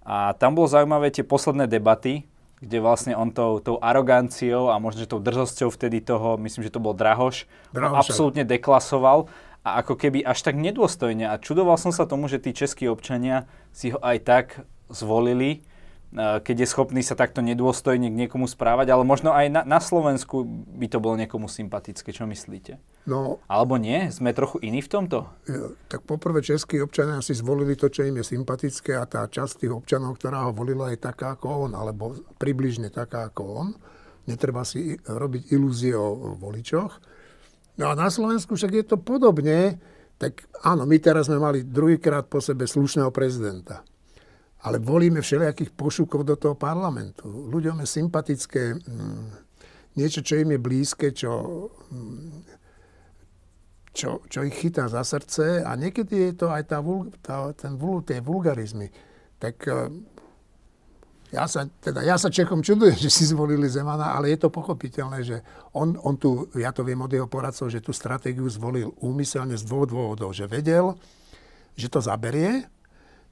A 0.06 0.30
tam 0.38 0.54
bolo 0.54 0.70
zaujímavé 0.70 1.10
tie 1.10 1.26
posledné 1.26 1.66
debaty, 1.66 2.22
kde 2.62 2.78
vlastne 2.78 3.18
on 3.18 3.34
tou, 3.34 3.58
tou 3.58 3.82
aroganciou 3.82 4.70
a 4.70 4.78
možno, 4.78 5.02
že 5.02 5.10
tou 5.10 5.18
drzosťou 5.18 5.74
vtedy 5.74 5.98
toho, 5.98 6.38
myslím, 6.38 6.62
že 6.62 6.70
to 6.70 6.78
bol 6.78 6.94
Drahoš, 6.94 7.50
absolútne 7.74 8.46
deklasoval 8.46 9.26
a 9.62 9.78
ako 9.82 9.94
keby 9.94 10.26
až 10.26 10.42
tak 10.42 10.58
nedôstojne. 10.58 11.30
A 11.30 11.38
čudoval 11.38 11.78
som 11.78 11.94
sa 11.94 12.06
tomu, 12.06 12.26
že 12.26 12.42
tí 12.42 12.50
českí 12.50 12.90
občania 12.90 13.46
si 13.70 13.94
ho 13.94 13.98
aj 14.02 14.18
tak 14.26 14.46
zvolili, 14.90 15.62
e, 16.10 16.42
keď 16.42 16.66
je 16.66 16.68
schopný 16.68 17.00
sa 17.06 17.14
takto 17.14 17.38
nedôstojne 17.46 18.10
k 18.10 18.18
niekomu 18.26 18.50
správať, 18.50 18.90
ale 18.90 19.06
možno 19.06 19.30
aj 19.30 19.46
na, 19.54 19.62
na 19.62 19.78
Slovensku 19.78 20.42
by 20.76 20.86
to 20.90 20.98
bolo 20.98 21.14
niekomu 21.14 21.46
sympatické. 21.46 22.10
Čo 22.10 22.26
myslíte? 22.26 22.82
No, 23.06 23.38
Alebo 23.46 23.78
nie? 23.78 24.10
Sme 24.10 24.34
trochu 24.34 24.58
iní 24.62 24.82
v 24.82 24.90
tomto? 24.90 25.30
Ja, 25.46 25.74
tak 25.86 26.06
poprvé 26.06 26.42
českí 26.42 26.82
občania 26.82 27.22
si 27.22 27.34
zvolili 27.34 27.78
to, 27.78 27.86
čo 27.86 28.02
im 28.02 28.18
je 28.18 28.34
sympatické 28.34 28.98
a 28.98 29.06
tá 29.06 29.26
časť 29.30 29.62
tých 29.62 29.74
občanov, 29.74 30.18
ktorá 30.18 30.50
ho 30.50 30.52
volila, 30.54 30.90
je 30.90 30.98
taká 30.98 31.38
ako 31.38 31.70
on, 31.70 31.72
alebo 31.78 32.18
približne 32.42 32.90
taká 32.90 33.30
ako 33.30 33.42
on. 33.46 33.68
Netreba 34.26 34.62
si 34.62 34.98
robiť 35.02 35.50
ilúzie 35.50 35.98
o 35.98 36.38
voličoch. 36.38 37.11
No 37.80 37.88
a 37.88 37.96
na 37.96 38.12
Slovensku 38.12 38.52
však 38.56 38.72
je 38.72 38.84
to 38.84 38.96
podobne. 39.00 39.80
Tak 40.20 40.46
áno, 40.62 40.84
my 40.84 40.96
teraz 41.00 41.26
sme 41.26 41.40
mali 41.40 41.64
druhýkrát 41.64 42.28
po 42.28 42.38
sebe 42.38 42.68
slušného 42.68 43.10
prezidenta. 43.10 43.82
Ale 44.62 44.78
volíme 44.78 45.18
všelijakých 45.18 45.74
pošukov 45.74 46.22
do 46.22 46.38
toho 46.38 46.54
parlamentu. 46.54 47.26
Ľuďom 47.26 47.82
je 47.82 47.88
sympatické 47.88 48.62
mm, 48.78 49.26
niečo, 49.98 50.22
čo 50.22 50.38
im 50.38 50.54
je 50.54 50.60
blízke, 50.62 51.10
čo, 51.10 51.32
mm, 51.90 52.46
čo, 53.90 54.22
čo 54.30 54.38
ich 54.46 54.54
chytá 54.54 54.86
za 54.86 55.02
srdce. 55.02 55.66
A 55.66 55.74
niekedy 55.74 56.30
je 56.30 56.32
to 56.38 56.46
aj 56.54 56.70
tá, 56.70 56.78
tá, 57.18 57.50
ten, 57.58 57.74
tie 58.06 58.22
vulgarizmy. 58.22 58.94
Tak 59.42 59.66
ja 61.32 61.48
sa, 61.48 61.64
teda 61.80 62.04
ja 62.04 62.20
sa 62.20 62.28
Čechom 62.28 62.60
čudujem, 62.60 62.94
že 63.08 63.10
si 63.10 63.24
zvolili 63.24 63.64
Zemana, 63.66 64.12
ale 64.12 64.36
je 64.36 64.44
to 64.44 64.52
pochopiteľné, 64.52 65.18
že 65.24 65.40
on, 65.72 65.96
on 66.04 66.20
tu, 66.20 66.52
ja 66.52 66.70
to 66.70 66.84
viem 66.84 67.00
od 67.00 67.08
jeho 67.08 67.26
poradcov, 67.26 67.72
že 67.72 67.80
tú 67.80 67.90
stratégiu 67.96 68.44
zvolil 68.52 68.92
úmyselne 69.00 69.56
z 69.56 69.64
dvoch 69.64 69.88
dôvodov. 69.88 70.36
Že 70.36 70.46
vedel, 70.52 70.92
že 71.72 71.88
to 71.88 72.04
zaberie, 72.04 72.68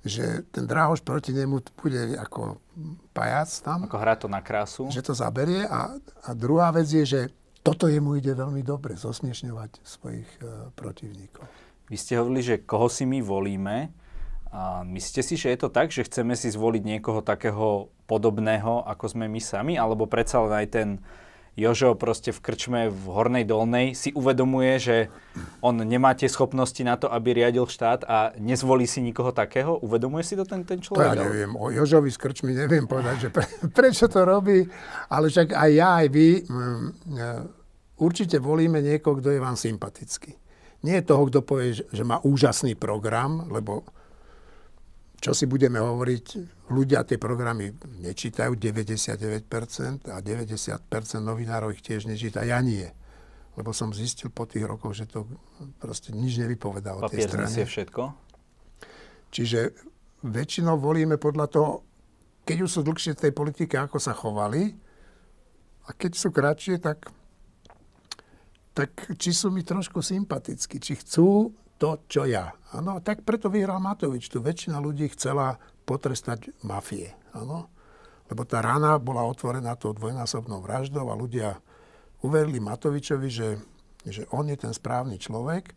že 0.00 0.49
ten 0.49 0.64
Drahoš 0.64 1.04
proti 1.04 1.37
nemu 1.37 1.61
bude 1.76 2.16
ako 2.16 2.57
pajac 3.12 3.52
tam. 3.61 3.85
Ako 3.85 4.00
hrá 4.00 4.16
to 4.16 4.33
na 4.33 4.40
krásu. 4.40 4.88
Že 4.88 5.12
to 5.12 5.14
zaberie. 5.14 5.69
A, 5.69 6.00
a 6.25 6.30
druhá 6.33 6.73
vec 6.73 6.88
je, 6.88 7.04
že 7.04 7.21
toto 7.61 7.85
jemu 7.85 8.16
ide 8.16 8.33
veľmi 8.33 8.64
dobre, 8.64 8.97
zosmiešňovať 8.97 9.85
svojich 9.85 10.30
uh, 10.40 10.73
protivníkov. 10.73 11.45
Vy 11.92 11.97
ste 12.00 12.16
hovorili, 12.16 12.40
že 12.40 12.64
koho 12.64 12.88
si 12.88 13.04
my 13.04 13.21
volíme. 13.21 13.92
A 14.50 14.83
myslíte 14.83 15.23
si, 15.23 15.35
že 15.38 15.54
je 15.54 15.59
to 15.62 15.71
tak, 15.71 15.95
že 15.95 16.07
chceme 16.07 16.35
si 16.35 16.50
zvoliť 16.50 16.83
niekoho 16.83 17.23
takého 17.23 17.95
podobného, 18.11 18.83
ako 18.83 19.07
sme 19.07 19.30
my 19.30 19.38
sami? 19.38 19.78
Alebo 19.78 20.11
predsa 20.11 20.42
len 20.42 20.66
aj 20.66 20.66
ten 20.75 20.88
Jožo 21.59 21.99
proste 21.99 22.30
v 22.30 22.40
krčme 22.40 22.80
v 22.88 23.02
Hornej 23.11 23.45
Dolnej 23.45 23.92
si 23.99 24.14
uvedomuje, 24.14 24.73
že 24.78 24.97
on 25.61 25.76
nemá 25.83 26.14
tie 26.14 26.30
schopnosti 26.30 26.78
na 26.87 26.95
to, 26.95 27.11
aby 27.11 27.42
riadil 27.42 27.66
štát 27.66 28.07
a 28.07 28.33
nezvolí 28.38 28.87
si 28.87 29.02
nikoho 29.02 29.35
takého? 29.35 29.76
Uvedomuje 29.83 30.23
si 30.23 30.38
to 30.38 30.47
ten, 30.47 30.62
ten 30.62 30.78
človek? 30.78 31.04
To 31.04 31.11
ja 31.11 31.26
neviem. 31.26 31.52
O 31.59 31.69
Jožovi 31.69 32.09
z 32.09 32.19
krčmy 32.23 32.54
neviem 32.54 32.87
povedať, 32.87 33.16
že 33.19 33.28
pre, 33.35 33.45
prečo 33.78 34.07
to 34.07 34.23
robí, 34.23 34.62
ale 35.11 35.26
však 35.28 35.52
aj 35.52 35.71
ja, 35.75 35.88
aj 36.00 36.07
vy 36.09 36.28
m, 36.38 36.47
mm, 36.49 36.88
e, 37.19 37.30
určite 37.99 38.38
volíme 38.38 38.78
niekoho, 38.78 39.19
kto 39.19 39.35
je 39.35 39.40
vám 39.42 39.59
sympatický. 39.59 40.33
Nie 40.87 41.04
toho, 41.04 41.28
kto 41.28 41.45
povie, 41.45 41.76
že 41.76 42.02
má 42.07 42.25
úžasný 42.25 42.73
program, 42.73 43.52
lebo 43.52 43.85
čo 45.21 45.37
si 45.37 45.45
budeme 45.45 45.77
hovoriť, 45.77 46.25
ľudia 46.73 47.05
tie 47.05 47.21
programy 47.21 47.77
nečítajú, 48.00 48.57
99% 48.57 50.09
a 50.09 50.17
90% 50.25 50.81
novinárov 51.21 51.77
ich 51.77 51.85
tiež 51.85 52.09
nečíta, 52.09 52.41
ja 52.41 52.57
nie. 52.65 52.89
Lebo 53.61 53.77
som 53.77 53.93
zistil 53.93 54.33
po 54.33 54.49
tých 54.49 54.65
rokoch, 54.65 54.97
že 54.97 55.05
to 55.05 55.29
proste 55.77 56.17
nič 56.17 56.41
nevypovedá 56.41 56.97
o 56.97 57.05
tej 57.05 57.29
strane. 57.29 57.53
je 57.53 57.69
všetko? 57.69 58.03
Čiže 59.29 59.61
väčšinou 60.25 60.81
volíme 60.81 61.21
podľa 61.21 61.47
toho, 61.53 61.71
keď 62.49 62.57
už 62.65 62.71
sú 62.73 62.81
dlhšie 62.81 63.12
v 63.12 63.23
tej 63.29 63.33
politike, 63.37 63.77
ako 63.77 64.00
sa 64.00 64.17
chovali, 64.17 64.73
a 65.85 65.91
keď 65.93 66.12
sú 66.17 66.33
kratšie, 66.33 66.81
tak, 66.81 67.12
tak 68.73 68.91
či 69.21 69.37
sú 69.37 69.53
mi 69.53 69.67
trošku 69.67 70.00
sympatickí, 70.00 70.81
či 70.81 70.97
chcú 70.97 71.53
to, 71.81 72.05
čo 72.05 72.29
ja. 72.29 72.53
Ano, 72.77 73.01
tak 73.01 73.25
preto 73.25 73.49
vyhral 73.49 73.81
Matovič. 73.81 74.29
Tu 74.29 74.45
väčšina 74.45 74.77
ľudí 74.77 75.09
chcela 75.17 75.57
potrestať 75.89 76.53
mafie. 76.61 77.17
Ano? 77.33 77.73
Lebo 78.29 78.45
tá 78.45 78.61
rana 78.61 79.01
bola 79.01 79.25
otvorená 79.25 79.75
tou 79.81 79.97
dvojnásobnou 79.97 80.61
vraždou 80.61 81.09
a 81.09 81.17
ľudia 81.17 81.57
uverili 82.21 82.61
Matovičovi, 82.61 83.29
že, 83.33 83.57
že 84.05 84.29
on 84.31 84.53
je 84.53 84.61
ten 84.61 84.71
správny 84.77 85.17
človek 85.17 85.73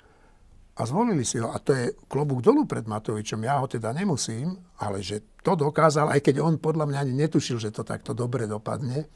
a 0.75 0.81
zvolili 0.83 1.23
si 1.23 1.39
ho. 1.39 1.55
A 1.55 1.57
to 1.57 1.71
je 1.71 1.95
klobúk 2.11 2.43
dolu 2.43 2.67
pred 2.67 2.83
Matovičom. 2.83 3.39
Ja 3.47 3.63
ho 3.63 3.65
teda 3.71 3.95
nemusím, 3.95 4.59
ale 4.83 4.99
že 4.99 5.23
to 5.39 5.55
dokázal, 5.55 6.11
aj 6.11 6.19
keď 6.19 6.43
on 6.43 6.59
podľa 6.59 6.83
mňa 6.91 6.99
ani 6.99 7.13
netušil, 7.15 7.63
že 7.63 7.71
to 7.71 7.87
takto 7.87 8.11
dobre 8.11 8.43
dopadne. 8.43 9.07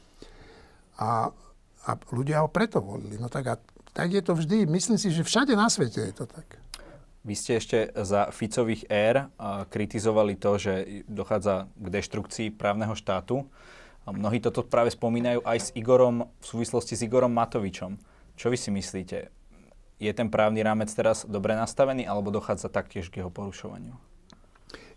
A, 0.98 1.28
a 1.84 1.90
ľudia 2.10 2.42
ho 2.42 2.48
preto 2.48 2.80
volili. 2.80 3.20
No 3.20 3.28
tak, 3.28 3.44
a, 3.44 3.54
tak 3.92 4.08
je 4.08 4.24
to 4.24 4.34
vždy. 4.34 4.64
Myslím 4.64 4.96
si, 4.96 5.12
že 5.12 5.20
všade 5.20 5.52
na 5.52 5.68
svete 5.68 6.00
je 6.10 6.14
to 6.16 6.26
tak. 6.26 6.67
Vy 7.28 7.36
ste 7.36 7.60
ešte 7.60 7.92
za 7.92 8.32
Ficových 8.32 8.88
ér 8.88 9.28
kritizovali 9.68 10.40
to, 10.40 10.56
že 10.56 11.04
dochádza 11.04 11.68
k 11.76 11.86
deštrukcii 11.92 12.56
právneho 12.56 12.96
štátu. 12.96 13.44
Mnohí 14.08 14.40
toto 14.40 14.64
práve 14.64 14.88
spomínajú 14.96 15.44
aj 15.44 15.58
s 15.60 15.68
Igorom, 15.76 16.24
v 16.24 16.44
súvislosti 16.48 16.96
s 16.96 17.04
Igorom 17.04 17.28
Matovičom. 17.36 18.00
Čo 18.32 18.48
vy 18.48 18.56
si 18.56 18.72
myslíte? 18.72 19.28
Je 20.00 20.08
ten 20.16 20.32
právny 20.32 20.64
rámec 20.64 20.88
teraz 20.88 21.28
dobre 21.28 21.52
nastavený, 21.52 22.08
alebo 22.08 22.32
dochádza 22.32 22.72
taktiež 22.72 23.12
k 23.12 23.20
jeho 23.20 23.28
porušovaniu? 23.28 23.92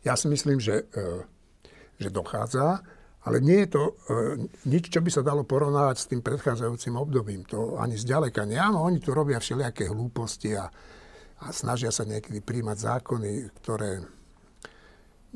Ja 0.08 0.16
si 0.16 0.32
myslím, 0.32 0.64
že, 0.64 0.88
e, 0.96 1.28
že 2.00 2.16
dochádza, 2.16 2.80
ale 3.28 3.44
nie 3.44 3.68
je 3.68 3.70
to 3.76 3.84
e, 3.84 3.94
nič, 4.72 4.88
čo 4.88 5.04
by 5.04 5.12
sa 5.12 5.20
dalo 5.20 5.44
porovnávať 5.44 5.98
s 6.00 6.08
tým 6.08 6.24
predchádzajúcim 6.24 6.96
obdobím. 6.96 7.44
To 7.52 7.76
ani 7.76 8.00
zďaleka 8.00 8.48
nie. 8.48 8.56
Áno, 8.56 8.88
oni 8.88 9.04
tu 9.04 9.12
robia 9.12 9.44
všelijaké 9.44 9.92
hlúposti 9.92 10.56
a, 10.56 10.72
a 11.42 11.50
snažia 11.50 11.90
sa 11.90 12.06
niekedy 12.06 12.40
príjmať 12.46 12.78
zákony, 12.78 13.32
ktoré 13.62 14.06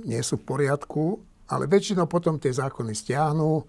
nie 0.05 0.21
sú 0.21 0.37
v 0.37 0.47
poriadku, 0.47 1.03
ale 1.49 1.65
väčšinou 1.65 2.05
potom 2.05 2.37
tie 2.37 2.53
zákony 2.53 2.93
stiahnu. 2.93 3.65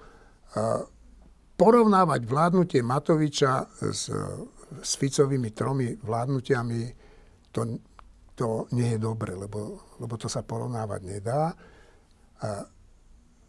Porovnávať 1.56 2.20
vládnutie 2.28 2.80
Matoviča 2.84 3.64
s, 3.88 4.12
s 4.84 4.90
Ficovými 5.00 5.56
tromi 5.56 5.96
vládnutiami, 5.96 6.80
to, 7.48 7.80
to 8.36 8.68
nie 8.76 8.96
je 8.96 8.98
dobre, 9.00 9.32
lebo, 9.32 9.80
lebo 9.96 10.14
to 10.20 10.28
sa 10.28 10.44
porovnávať 10.44 11.00
nedá. 11.04 11.56
A 12.44 12.48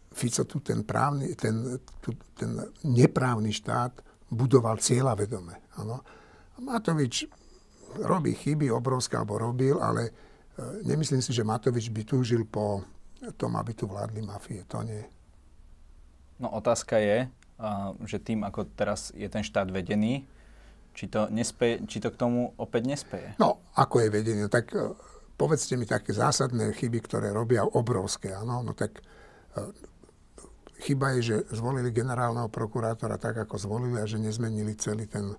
Fico 0.08 0.48
tu 0.48 0.64
ten, 0.64 0.80
právny, 0.88 1.36
ten, 1.36 1.76
tu, 2.00 2.16
ten 2.32 2.56
neprávny 2.88 3.52
štát 3.52 4.00
budoval 4.32 4.80
cieľavedome. 4.80 5.76
Ano. 5.76 6.00
Matovič 6.64 7.28
robí 7.96 8.36
chyby 8.36 8.68
obrovské, 8.70 9.16
alebo 9.16 9.38
robil, 9.40 9.80
ale 9.80 10.08
e, 10.08 10.12
nemyslím 10.84 11.22
si, 11.24 11.32
že 11.32 11.46
Matovič 11.46 11.88
by 11.88 12.02
túžil 12.04 12.44
po 12.44 12.84
tom, 13.36 13.58
aby 13.58 13.74
tu 13.74 13.90
vládli 13.90 14.22
mafie. 14.22 14.62
To 14.70 14.82
nie. 14.82 15.02
No 16.38 16.54
otázka 16.54 17.02
je, 17.02 17.26
že 18.06 18.22
tým, 18.22 18.46
ako 18.46 18.70
teraz 18.78 19.10
je 19.10 19.26
ten 19.26 19.42
štát 19.42 19.66
vedený, 19.74 20.22
či 20.94 21.10
to, 21.10 21.26
nespe, 21.30 21.82
či 21.86 21.98
to 21.98 22.14
k 22.14 22.18
tomu 22.18 22.54
opäť 22.58 22.82
nespeje? 22.86 23.28
No, 23.38 23.62
ako 23.74 24.06
je 24.06 24.08
vedený, 24.10 24.46
no 24.46 24.50
tak 24.50 24.70
e, 24.74 24.94
povedzte 25.34 25.74
mi 25.74 25.86
také 25.86 26.14
zásadné 26.14 26.74
chyby, 26.74 26.98
ktoré 27.02 27.34
robia 27.34 27.66
obrovské. 27.66 28.34
Áno, 28.34 28.62
no 28.62 28.74
tak 28.74 28.98
e, 28.98 29.62
chyba 30.86 31.18
je, 31.18 31.20
že 31.34 31.36
zvolili 31.54 31.90
generálneho 31.90 32.50
prokurátora 32.50 33.18
tak, 33.18 33.42
ako 33.46 33.58
zvolili 33.58 33.98
a 33.98 34.06
že 34.06 34.22
nezmenili 34.22 34.78
celý 34.78 35.10
ten 35.10 35.34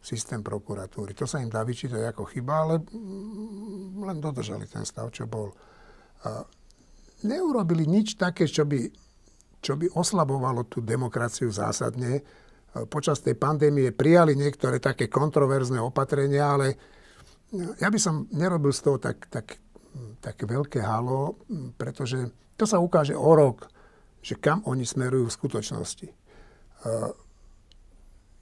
systém 0.00 0.40
prokuratúry. 0.40 1.12
To 1.12 1.28
sa 1.28 1.44
im 1.44 1.52
dá 1.52 1.60
vyčítať 1.60 2.00
ako 2.16 2.24
chyba, 2.32 2.54
ale 2.64 2.74
mm, 2.80 4.00
len 4.00 4.16
dodržali 4.18 4.64
ten 4.64 4.82
stav, 4.88 5.12
čo 5.12 5.28
bol. 5.28 5.52
A 6.24 6.44
neurobili 7.24 7.84
nič 7.84 8.16
také, 8.16 8.48
čo 8.48 8.64
by, 8.64 8.88
čo 9.60 9.76
by 9.76 9.92
oslabovalo 9.92 10.64
tú 10.64 10.80
demokraciu 10.80 11.52
zásadne. 11.52 12.24
Počas 12.88 13.20
tej 13.20 13.36
pandémie 13.36 13.92
prijali 13.92 14.32
niektoré 14.38 14.80
také 14.80 15.12
kontroverzné 15.12 15.82
opatrenia, 15.82 16.56
ale 16.56 16.66
ja 17.82 17.90
by 17.90 17.98
som 18.00 18.24
nerobil 18.30 18.72
z 18.72 18.80
toho 18.80 18.96
tak, 18.96 19.26
tak, 19.28 19.58
také 20.22 20.46
veľké 20.46 20.80
halo, 20.80 21.36
pretože 21.76 22.30
to 22.56 22.64
sa 22.64 22.78
ukáže 22.78 23.12
o 23.12 23.32
rok, 23.36 23.68
že 24.22 24.38
kam 24.38 24.62
oni 24.64 24.86
smerujú 24.86 25.28
v 25.28 25.36
skutočnosti. 25.36 26.08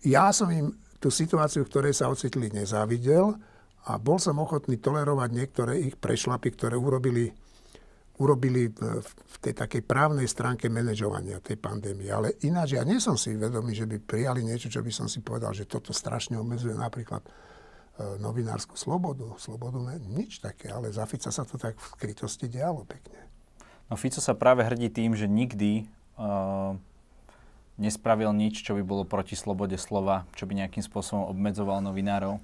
Ja 0.05 0.31
som 0.31 0.53
im 0.53 0.77
tú 0.99 1.09
situáciu, 1.09 1.63
v 1.63 1.71
ktorej 1.71 1.95
sa 1.95 2.11
ocitli, 2.11 2.51
nezávidel 2.51 3.39
a 3.87 3.97
bol 3.97 4.19
som 4.19 4.37
ochotný 4.43 4.77
tolerovať 4.83 5.31
niektoré 5.31 5.73
ich 5.81 5.95
prešlapy, 5.95 6.53
ktoré 6.53 6.75
urobili, 6.75 7.31
urobili 8.19 8.69
v 8.75 9.37
tej 9.39 9.55
takej 9.55 9.87
právnej 9.87 10.27
stránke 10.27 10.67
manažovania 10.67 11.39
tej 11.39 11.57
pandémie. 11.57 12.11
Ale 12.11 12.37
ináč 12.45 12.77
ja 12.77 12.83
nie 12.83 12.99
som 12.99 13.15
si 13.15 13.39
vedomý, 13.39 13.73
že 13.73 13.87
by 13.87 13.97
prijali 14.03 14.43
niečo, 14.43 14.69
čo 14.69 14.83
by 14.83 14.91
som 14.93 15.07
si 15.07 15.23
povedal, 15.23 15.55
že 15.55 15.71
toto 15.71 15.95
strašne 15.95 16.37
obmedzuje 16.37 16.75
napríklad 16.75 17.23
e, 17.25 17.31
novinárskú 18.19 18.75
slobodu. 18.75 19.39
Slobodu 19.39 19.79
ne, 19.79 20.03
nič 20.03 20.43
také, 20.43 20.69
ale 20.69 20.91
za 20.91 21.07
Fica 21.07 21.31
sa 21.31 21.47
to 21.47 21.57
tak 21.57 21.79
v 21.79 21.87
skrytosti 21.95 22.51
dialo 22.51 22.83
pekne. 22.85 23.25
No 23.89 23.97
Fico 23.97 24.21
sa 24.21 24.37
práve 24.37 24.67
hrdí 24.67 24.91
tým, 24.91 25.15
že 25.15 25.31
nikdy 25.31 25.87
uh 26.19 26.75
nespravil 27.79 28.35
nič, 28.35 28.67
čo 28.67 28.75
by 28.75 28.83
bolo 28.83 29.03
proti 29.07 29.39
slobode 29.39 29.79
slova, 29.79 30.27
čo 30.35 30.45
by 30.51 30.67
nejakým 30.67 30.83
spôsobom 30.83 31.31
obmedzoval 31.31 31.79
novinárov. 31.79 32.43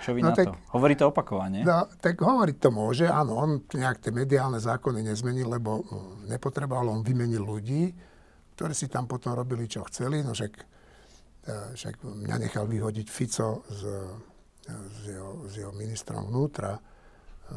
Čo 0.00 0.14
vy 0.14 0.22
no, 0.22 0.30
na 0.30 0.38
tak, 0.38 0.46
to? 0.48 0.52
Hovorí 0.72 0.94
to 0.94 1.10
opakovane? 1.10 1.66
No, 1.66 1.90
tak 1.98 2.22
hovoriť 2.22 2.56
to 2.62 2.70
môže, 2.70 3.06
áno, 3.10 3.34
on 3.34 3.50
nejak 3.74 3.98
tie 3.98 4.14
mediálne 4.14 4.62
zákony 4.62 5.02
nezmenil, 5.02 5.50
lebo 5.50 5.82
hm, 5.82 6.30
nepotreboval, 6.30 6.94
on 6.94 7.02
vymenil 7.02 7.42
ľudí, 7.42 7.90
ktorí 8.54 8.72
si 8.72 8.86
tam 8.86 9.10
potom 9.10 9.34
robili, 9.34 9.66
čo 9.66 9.82
chceli, 9.90 10.22
no 10.22 10.30
však, 10.30 10.52
e, 11.46 11.54
však 11.74 11.94
mňa 12.02 12.36
nechal 12.46 12.70
vyhodiť 12.70 13.06
Fico 13.10 13.66
s, 13.66 13.82
s, 14.70 14.98
jeho, 15.04 15.42
s 15.50 15.52
jeho 15.58 15.74
ministrom 15.74 16.30
vnútra 16.30 16.78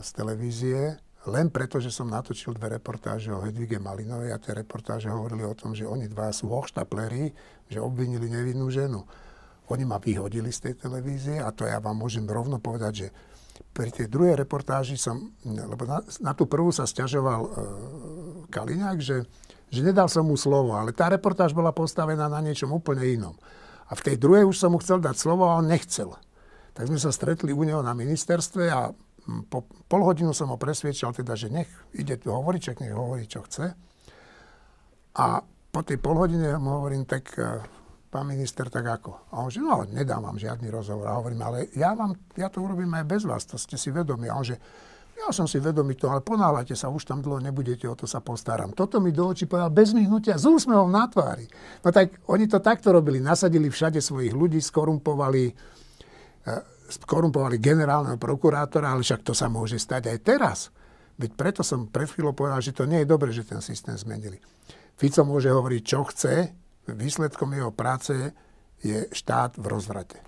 z 0.02 0.10
televízie, 0.18 0.98
len 1.30 1.54
preto, 1.54 1.78
že 1.78 1.94
som 1.94 2.10
natočil 2.10 2.58
dve 2.58 2.82
reportáže 2.82 3.30
o 3.30 3.46
Hedvige 3.46 3.78
Malinovej 3.78 4.34
a 4.34 4.42
tie 4.42 4.58
reportáže 4.58 5.06
hovorili 5.06 5.46
o 5.46 5.54
tom, 5.54 5.78
že 5.78 5.86
oni 5.86 6.10
dva 6.10 6.34
sú 6.34 6.50
hoštapleri, 6.50 7.30
že 7.70 7.78
obvinili 7.78 8.26
nevinnú 8.26 8.74
ženu. 8.74 9.06
Oni 9.70 9.86
ma 9.86 10.02
vyhodili 10.02 10.50
z 10.50 10.72
tej 10.72 10.74
televízie 10.90 11.38
a 11.38 11.54
to 11.54 11.70
ja 11.70 11.78
vám 11.78 12.02
môžem 12.02 12.26
rovno 12.26 12.58
povedať, 12.58 12.94
že 12.94 13.08
pri 13.70 13.94
tej 13.94 14.10
druhej 14.10 14.34
reportáži 14.34 14.98
som, 14.98 15.30
lebo 15.46 15.86
na, 15.86 16.02
na 16.26 16.34
tú 16.34 16.50
prvú 16.50 16.74
sa 16.74 16.90
stiažoval 16.90 17.42
e, 17.46 17.50
Kaliňák, 18.50 18.98
že, 18.98 19.22
že 19.70 19.80
nedal 19.86 20.10
som 20.10 20.26
mu 20.26 20.34
slovo, 20.34 20.74
ale 20.74 20.90
tá 20.90 21.06
reportáž 21.06 21.54
bola 21.54 21.70
postavená 21.70 22.26
na 22.26 22.42
niečom 22.42 22.74
úplne 22.74 23.06
inom. 23.06 23.38
A 23.88 23.96
v 23.96 24.02
tej 24.02 24.16
druhej 24.18 24.50
už 24.50 24.58
som 24.58 24.74
mu 24.74 24.82
chcel 24.82 24.98
dať 24.98 25.16
slovo 25.16 25.46
a 25.46 25.62
on 25.62 25.70
nechcel. 25.70 26.18
Tak 26.74 26.88
sme 26.90 26.98
sa 26.98 27.14
stretli 27.14 27.54
u 27.54 27.62
neho 27.62 27.84
na 27.86 27.94
ministerstve 27.94 28.64
a 28.72 28.90
po 29.50 29.66
pol 29.86 30.02
hodinu 30.02 30.34
som 30.34 30.50
ho 30.50 30.58
presviečal, 30.58 31.14
teda, 31.14 31.38
že 31.38 31.54
nech 31.54 31.70
ide 31.94 32.18
tu 32.18 32.34
hovoriť, 32.34 32.62
čak 32.62 32.78
nech 32.82 32.96
hovorí, 32.96 33.30
čo 33.30 33.46
chce. 33.46 33.74
A 35.18 35.26
po 35.72 35.82
tej 35.86 36.02
pol 36.02 36.20
hodine 36.20 36.58
mu 36.60 36.82
hovorím, 36.82 37.08
tak 37.08 37.32
e, 37.38 37.64
pán 38.12 38.28
minister, 38.28 38.68
tak 38.68 38.84
ako? 38.84 39.32
A 39.32 39.46
on 39.46 39.50
že, 39.52 39.64
no, 39.64 39.88
nedám 39.88 40.24
vám 40.24 40.36
žiadny 40.36 40.68
rozhovor. 40.68 41.08
A 41.08 41.20
hovorím, 41.20 41.42
ale 41.48 41.72
ja, 41.78 41.96
vám, 41.96 42.12
ja 42.36 42.52
to 42.52 42.60
urobím 42.60 42.92
aj 42.98 43.06
bez 43.08 43.24
vás, 43.24 43.48
to 43.48 43.56
ste 43.56 43.80
si 43.80 43.88
vedomi. 43.88 44.28
A 44.28 44.36
on 44.36 44.44
že, 44.44 44.60
ja 45.16 45.30
som 45.30 45.46
si 45.46 45.62
vedomý 45.62 45.94
to, 45.96 46.10
ale 46.10 46.26
ponáhľajte 46.26 46.74
sa, 46.74 46.90
už 46.90 47.06
tam 47.06 47.22
dlho 47.22 47.40
nebudete, 47.40 47.86
o 47.86 47.96
to 47.96 48.10
sa 48.10 48.20
postaram. 48.20 48.74
Toto 48.74 48.98
mi 48.98 49.14
do 49.14 49.30
očí 49.30 49.46
povedal 49.46 49.70
bez 49.70 49.94
myhnutia, 49.94 50.36
s 50.36 50.50
úsmevom 50.50 50.90
na 50.90 51.06
tvári. 51.06 51.46
No 51.86 51.94
tak 51.94 52.20
oni 52.26 52.50
to 52.50 52.58
takto 52.58 52.90
robili, 52.90 53.22
nasadili 53.22 53.70
všade 53.70 54.02
svojich 54.02 54.34
ľudí, 54.34 54.58
skorumpovali, 54.58 55.44
e, 55.48 55.54
skorumpovali 56.92 57.58
generálneho 57.58 58.20
prokurátora, 58.20 58.92
ale 58.92 59.02
však 59.02 59.24
to 59.24 59.32
sa 59.32 59.48
môže 59.48 59.80
stať 59.80 60.12
aj 60.12 60.18
teraz. 60.22 60.60
Veď 61.16 61.32
preto 61.38 61.62
som 61.64 61.88
pred 61.88 62.10
chvíľou 62.10 62.36
povedal, 62.36 62.60
že 62.60 62.76
to 62.76 62.84
nie 62.84 63.04
je 63.04 63.12
dobré, 63.12 63.32
že 63.32 63.48
ten 63.48 63.64
systém 63.64 63.96
zmenili. 63.96 64.42
Fico 65.00 65.24
môže 65.24 65.50
hovoriť, 65.50 65.82
čo 65.82 66.06
chce, 66.06 66.54
výsledkom 66.90 67.54
jeho 67.56 67.72
práce 67.74 68.14
je 68.82 69.08
štát 69.14 69.58
v 69.58 69.66
rozvrate. 69.70 70.20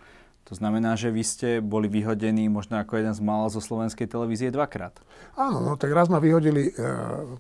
To 0.52 0.54
znamená, 0.60 1.00
že 1.00 1.08
vy 1.08 1.24
ste 1.24 1.50
boli 1.64 1.88
vyhodení 1.88 2.52
možno 2.52 2.78
ako 2.78 3.00
jeden 3.00 3.16
z 3.16 3.24
mála 3.24 3.48
zo 3.48 3.64
slovenskej 3.64 4.12
televízie 4.12 4.52
dvakrát. 4.52 4.92
Áno, 5.40 5.64
no 5.64 5.80
tak 5.80 5.96
raz 5.96 6.12
ma 6.12 6.20
vyhodili 6.20 6.68
e, 6.68 6.72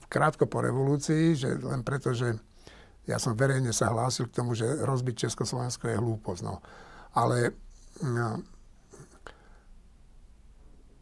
krátko 0.07 0.47
po 0.47 0.63
revolúcii, 0.63 1.35
že 1.35 1.59
len 1.59 1.83
preto, 1.83 2.15
že 2.15 2.39
ja 3.03 3.19
som 3.19 3.35
verejne 3.35 3.75
sa 3.75 3.91
hlásil 3.91 4.31
k 4.31 4.39
tomu, 4.39 4.55
že 4.55 4.65
rozbiť 4.87 5.27
Československo 5.27 5.91
je 5.91 5.99
hlúposť. 5.99 6.41
No. 6.47 6.63
Ale, 7.19 7.51
no, 7.99 8.39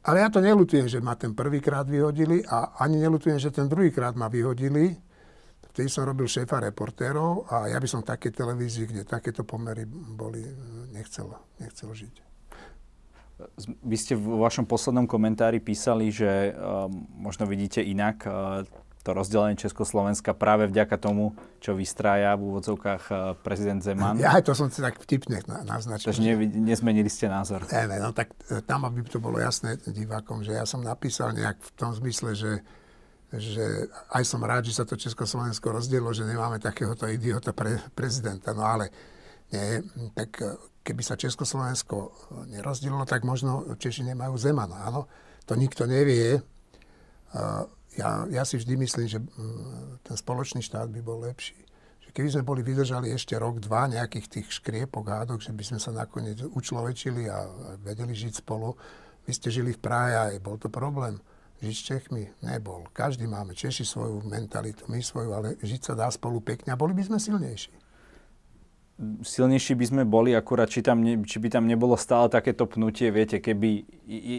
ale 0.01 0.25
ja 0.25 0.29
to 0.34 0.41
nelutujem, 0.41 0.89
že 0.89 0.98
ma 0.98 1.13
ten 1.13 1.38
prvýkrát 1.38 1.86
vyhodili 1.86 2.41
a 2.46 2.74
ani 2.81 2.98
nelutujem, 2.98 3.38
že 3.38 3.53
ten 3.53 3.70
druhýkrát 3.70 4.17
ma 4.17 4.27
vyhodili. 4.27 4.98
Vtedy 5.72 5.88
som 5.88 6.03
robil 6.03 6.27
šéfa 6.27 6.60
reportérov 6.60 7.48
a 7.48 7.72
ja 7.72 7.79
by 7.79 7.88
som 7.88 8.03
v 8.03 8.12
takej 8.12 8.36
televízii, 8.36 8.86
kde 8.91 9.01
takéto 9.08 9.48
pomery 9.48 9.88
boli, 9.88 10.43
nechcel, 10.91 11.31
nechcel 11.63 11.93
žiť. 11.96 12.15
Vy 13.81 13.96
ste 13.98 14.13
vo 14.20 14.43
vašom 14.43 14.67
poslednom 14.67 15.08
komentári 15.08 15.63
písali, 15.63 16.12
že 16.13 16.53
uh, 16.53 16.86
možno 17.15 17.48
vidíte 17.50 17.81
inak 17.81 18.25
uh, 18.27 18.67
to 19.01 19.17
rozdelenie 19.17 19.58
Československa 19.58 20.38
práve 20.38 20.70
vďaka 20.70 20.98
tomu, 21.01 21.34
čo 21.58 21.74
vystrája 21.74 22.38
v 22.38 22.53
úvodzovkách 22.53 23.03
uh, 23.10 23.17
prezident 23.41 23.81
Zeman. 23.81 24.17
Ja 24.24 24.38
aj 24.38 24.46
to 24.46 24.53
som 24.53 24.70
si 24.70 24.81
tak 24.81 25.01
vtipne 25.01 25.41
naznačil. 25.46 26.13
Takže 26.13 26.22
ne, 26.22 26.34
nezmenili 26.46 27.10
ste 27.10 27.25
názor. 27.25 27.65
Ne, 27.70 27.89
ne, 27.89 27.98
no 27.98 28.13
tak 28.13 28.34
e, 28.48 28.62
tam, 28.62 28.86
aby 28.86 29.01
to 29.05 29.17
bolo 29.17 29.41
jasné 29.41 29.81
divákom, 29.81 30.46
že 30.46 30.53
ja 30.53 30.65
som 30.70 30.86
napísal 30.86 31.34
nejak 31.34 31.58
v 31.58 31.72
tom 31.74 31.91
zmysle, 31.91 32.38
že 32.38 32.51
že 33.31 33.88
aj 34.12 34.27
som 34.27 34.43
rád, 34.43 34.67
že 34.67 34.75
sa 34.75 34.84
to 34.84 35.00
Československo 35.00 35.72
rozdielo, 35.72 36.12
že 36.12 36.27
nemáme 36.27 36.60
takéhoto 36.60 37.08
idiota 37.08 37.55
pre 37.55 37.79
prezidenta. 37.96 38.51
No 38.51 38.67
ale 38.67 38.91
nie, 39.55 39.79
tak 40.12 40.36
eh, 40.43 40.60
keby 40.84 41.00
sa 41.00 41.15
Československo 41.15 42.12
nerozdielilo, 42.51 43.08
tak 43.08 43.24
možno 43.24 43.63
Češi 43.79 44.12
nemajú 44.12 44.36
Zemana. 44.36 44.84
Áno, 44.84 45.08
to 45.48 45.55
nikto 45.55 45.88
nevie. 45.88 46.39
Eh, 46.39 47.63
ja, 48.00 48.24
ja 48.32 48.44
si 48.48 48.56
vždy 48.56 48.74
myslím, 48.80 49.08
že 49.08 49.20
mm, 49.20 50.06
ten 50.08 50.16
spoločný 50.16 50.64
štát 50.64 50.88
by 50.88 51.02
bol 51.04 51.24
lepší. 51.28 51.60
Že 52.08 52.10
keby 52.16 52.30
sme 52.32 52.44
boli 52.48 52.62
vydržali 52.64 53.12
ešte 53.12 53.36
rok, 53.36 53.60
dva 53.60 53.92
nejakých 53.92 54.28
tých 54.40 54.48
škriepok, 54.62 55.12
hádok, 55.12 55.44
že 55.44 55.52
by 55.52 55.64
sme 55.64 55.80
sa 55.80 55.92
nakoniec 55.92 56.40
učlovečili 56.42 57.28
a 57.28 57.46
vedeli 57.84 58.16
žiť 58.16 58.44
spolu. 58.44 58.74
Vy 59.28 59.32
ste 59.36 59.52
žili 59.52 59.76
v 59.76 59.84
Prahe 59.84 60.12
a 60.18 60.24
bol 60.40 60.56
to 60.56 60.72
problém 60.72 61.20
žiť 61.62 61.76
s 61.78 61.86
Čechmi 61.86 62.24
nebol. 62.42 62.90
Každý 62.90 63.30
máme 63.30 63.54
Češi 63.54 63.86
svoju 63.86 64.26
mentalitu, 64.26 64.90
my 64.90 64.98
svoju, 64.98 65.30
ale 65.30 65.48
žiť 65.62 65.82
sa 65.82 65.94
dá 65.94 66.10
spolu 66.10 66.42
pekne 66.42 66.74
a 66.74 66.80
boli 66.80 66.98
by 66.98 67.06
sme 67.06 67.22
silnejší. 67.22 67.70
Silnejší 69.25 69.74
by 69.74 69.86
sme 69.89 70.03
boli, 70.05 70.38
akurát 70.38 70.70
či, 70.70 70.86
tam 70.86 71.01
ne, 71.01 71.17
či 71.25 71.41
by 71.41 71.50
tam 71.50 71.65
nebolo 71.65 71.98
stále 71.98 72.29
takéto 72.29 72.70
pnutie, 72.70 73.10
viete, 73.10 73.41
keby 73.41 73.81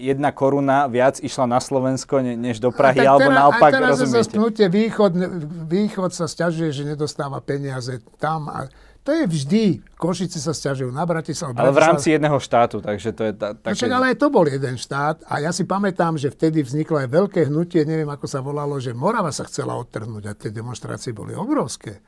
jedna 0.07 0.31
koruna 0.31 0.87
viac 0.87 1.19
išla 1.19 1.51
na 1.51 1.59
Slovensko 1.59 2.23
než 2.23 2.63
do 2.63 2.71
Prahy, 2.71 3.03
alebo 3.03 3.27
teraz, 3.27 3.41
naopak, 3.43 3.71
aj 3.71 3.75
teraz 3.75 3.99
rozumiete? 3.99 4.35
pnutie, 4.39 4.67
východ, 4.71 5.13
východ 5.67 6.11
sa 6.15 6.31
stiažuje, 6.31 6.71
že 6.71 6.83
nedostáva 6.95 7.43
peniaze 7.43 7.99
tam 8.23 8.47
a 8.47 8.71
to 9.03 9.11
je 9.11 9.27
vždy. 9.27 9.65
Košici 9.99 10.39
sa 10.39 10.55
stiažujú 10.55 10.95
na 10.95 11.03
Bratislavu. 11.03 11.59
Ale 11.59 11.75
v 11.75 11.83
rámci 11.83 12.15
jedného 12.15 12.39
štátu, 12.39 12.79
takže 12.79 13.11
to 13.11 13.23
je 13.27 13.33
ta, 13.35 13.59
také... 13.59 13.75
No 13.75 13.79
však 13.83 13.93
ale 13.99 14.07
aj 14.15 14.17
to 14.23 14.27
bol 14.31 14.47
jeden 14.47 14.79
štát 14.79 15.27
a 15.27 15.43
ja 15.43 15.51
si 15.51 15.67
pamätám, 15.67 16.15
že 16.15 16.31
vtedy 16.31 16.63
vzniklo 16.63 17.03
aj 17.03 17.11
veľké 17.11 17.51
hnutie, 17.51 17.83
neviem 17.83 18.07
ako 18.07 18.31
sa 18.31 18.39
volalo, 18.39 18.79
že 18.79 18.95
Morava 18.95 19.35
sa 19.35 19.43
chcela 19.51 19.75
odtrhnúť 19.75 20.25
a 20.31 20.39
tie 20.39 20.55
demonstrácie 20.55 21.11
boli 21.11 21.35
obrovské. 21.35 21.99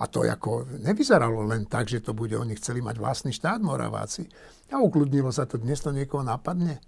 A 0.00 0.08
to 0.08 0.24
ako 0.24 0.80
nevyzeralo 0.80 1.44
len 1.44 1.68
tak, 1.68 1.84
že 1.92 2.00
to 2.00 2.16
bude, 2.16 2.32
oni 2.32 2.56
chceli 2.56 2.80
mať 2.80 2.96
vlastný 2.96 3.36
štát 3.36 3.60
Moraváci. 3.60 4.24
A 4.72 4.80
ukludnilo 4.80 5.28
sa 5.28 5.44
to, 5.44 5.60
dnes 5.60 5.84
to 5.84 5.92
niekoho 5.92 6.24
napadne. 6.24 6.80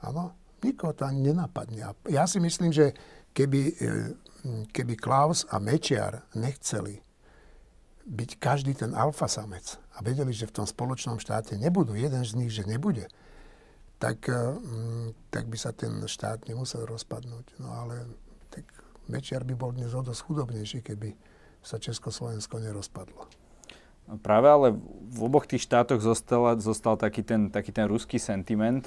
Áno, 0.00 0.32
nikoho 0.64 0.96
to 0.96 1.04
ani 1.04 1.28
nenapadne. 1.32 1.84
Ja 2.08 2.24
si 2.24 2.40
myslím, 2.40 2.72
že 2.72 2.96
keby, 3.36 3.60
e, 3.60 3.92
keby 4.72 4.96
Klaus 4.96 5.44
a 5.52 5.60
Mečiar 5.60 6.24
nechceli 6.32 7.04
byť 8.06 8.30
každý 8.40 8.72
ten 8.72 8.94
alfa 8.96 9.28
samec 9.28 9.76
a 9.98 10.00
vedeli, 10.00 10.30
že 10.30 10.48
v 10.48 10.62
tom 10.62 10.66
spoločnom 10.66 11.18
štáte 11.18 11.58
nebudú, 11.58 11.92
jeden 11.92 12.22
z 12.22 12.32
nich, 12.38 12.54
že 12.54 12.62
nebude, 12.64 13.10
tak, 13.98 14.30
mm, 14.30 15.28
tak 15.28 15.50
by 15.50 15.58
sa 15.58 15.74
ten 15.76 15.92
štát 16.06 16.46
nemusel 16.48 16.86
rozpadnúť. 16.88 17.58
No 17.60 17.74
ale 17.74 18.06
tak 18.48 18.64
Mečiar 19.10 19.42
by 19.42 19.54
bol 19.58 19.74
dnes 19.74 19.92
o 19.92 20.00
dosť 20.00 20.22
chudobnejší, 20.24 20.80
keby 20.86 21.12
sa 21.66 21.82
Československo 21.82 22.62
nerozpadlo. 22.62 23.26
No 24.06 24.22
práve 24.22 24.46
ale 24.46 24.68
v 25.10 25.18
oboch 25.18 25.50
tých 25.50 25.66
štátoch 25.66 25.98
zostal, 25.98 26.54
zostal 26.62 26.94
taký, 26.94 27.26
ten, 27.26 27.50
taký 27.50 27.74
ten 27.74 27.90
ruský 27.90 28.22
sentiment, 28.22 28.86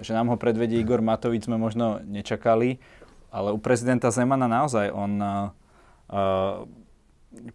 že 0.00 0.16
nám 0.16 0.32
ho 0.32 0.40
predvedie 0.40 0.80
Igor 0.80 1.04
Matovič 1.04 1.44
sme 1.44 1.60
možno 1.60 2.00
nečakali, 2.00 2.80
ale 3.28 3.52
u 3.52 3.60
prezidenta 3.60 4.08
Zemana 4.08 4.48
naozaj 4.48 4.88
on 4.88 5.12
uh, 5.20 6.64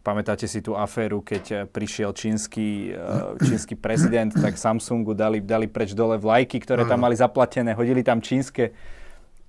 Pamätáte 0.05 0.45
si 0.45 0.61
tú 0.61 0.77
aféru, 0.77 1.25
keď 1.25 1.65
prišiel 1.73 2.13
čínsky, 2.13 2.93
čínsky 3.41 3.73
prezident, 3.73 4.29
tak 4.29 4.53
Samsungu 4.53 5.17
dali, 5.17 5.41
dali 5.41 5.65
preč 5.65 5.97
dole 5.97 6.21
vlajky, 6.21 6.61
ktoré 6.61 6.85
tam 6.85 7.01
mali 7.01 7.17
zaplatené, 7.17 7.73
hodili 7.73 8.05
tam 8.05 8.21
čínske, 8.21 8.69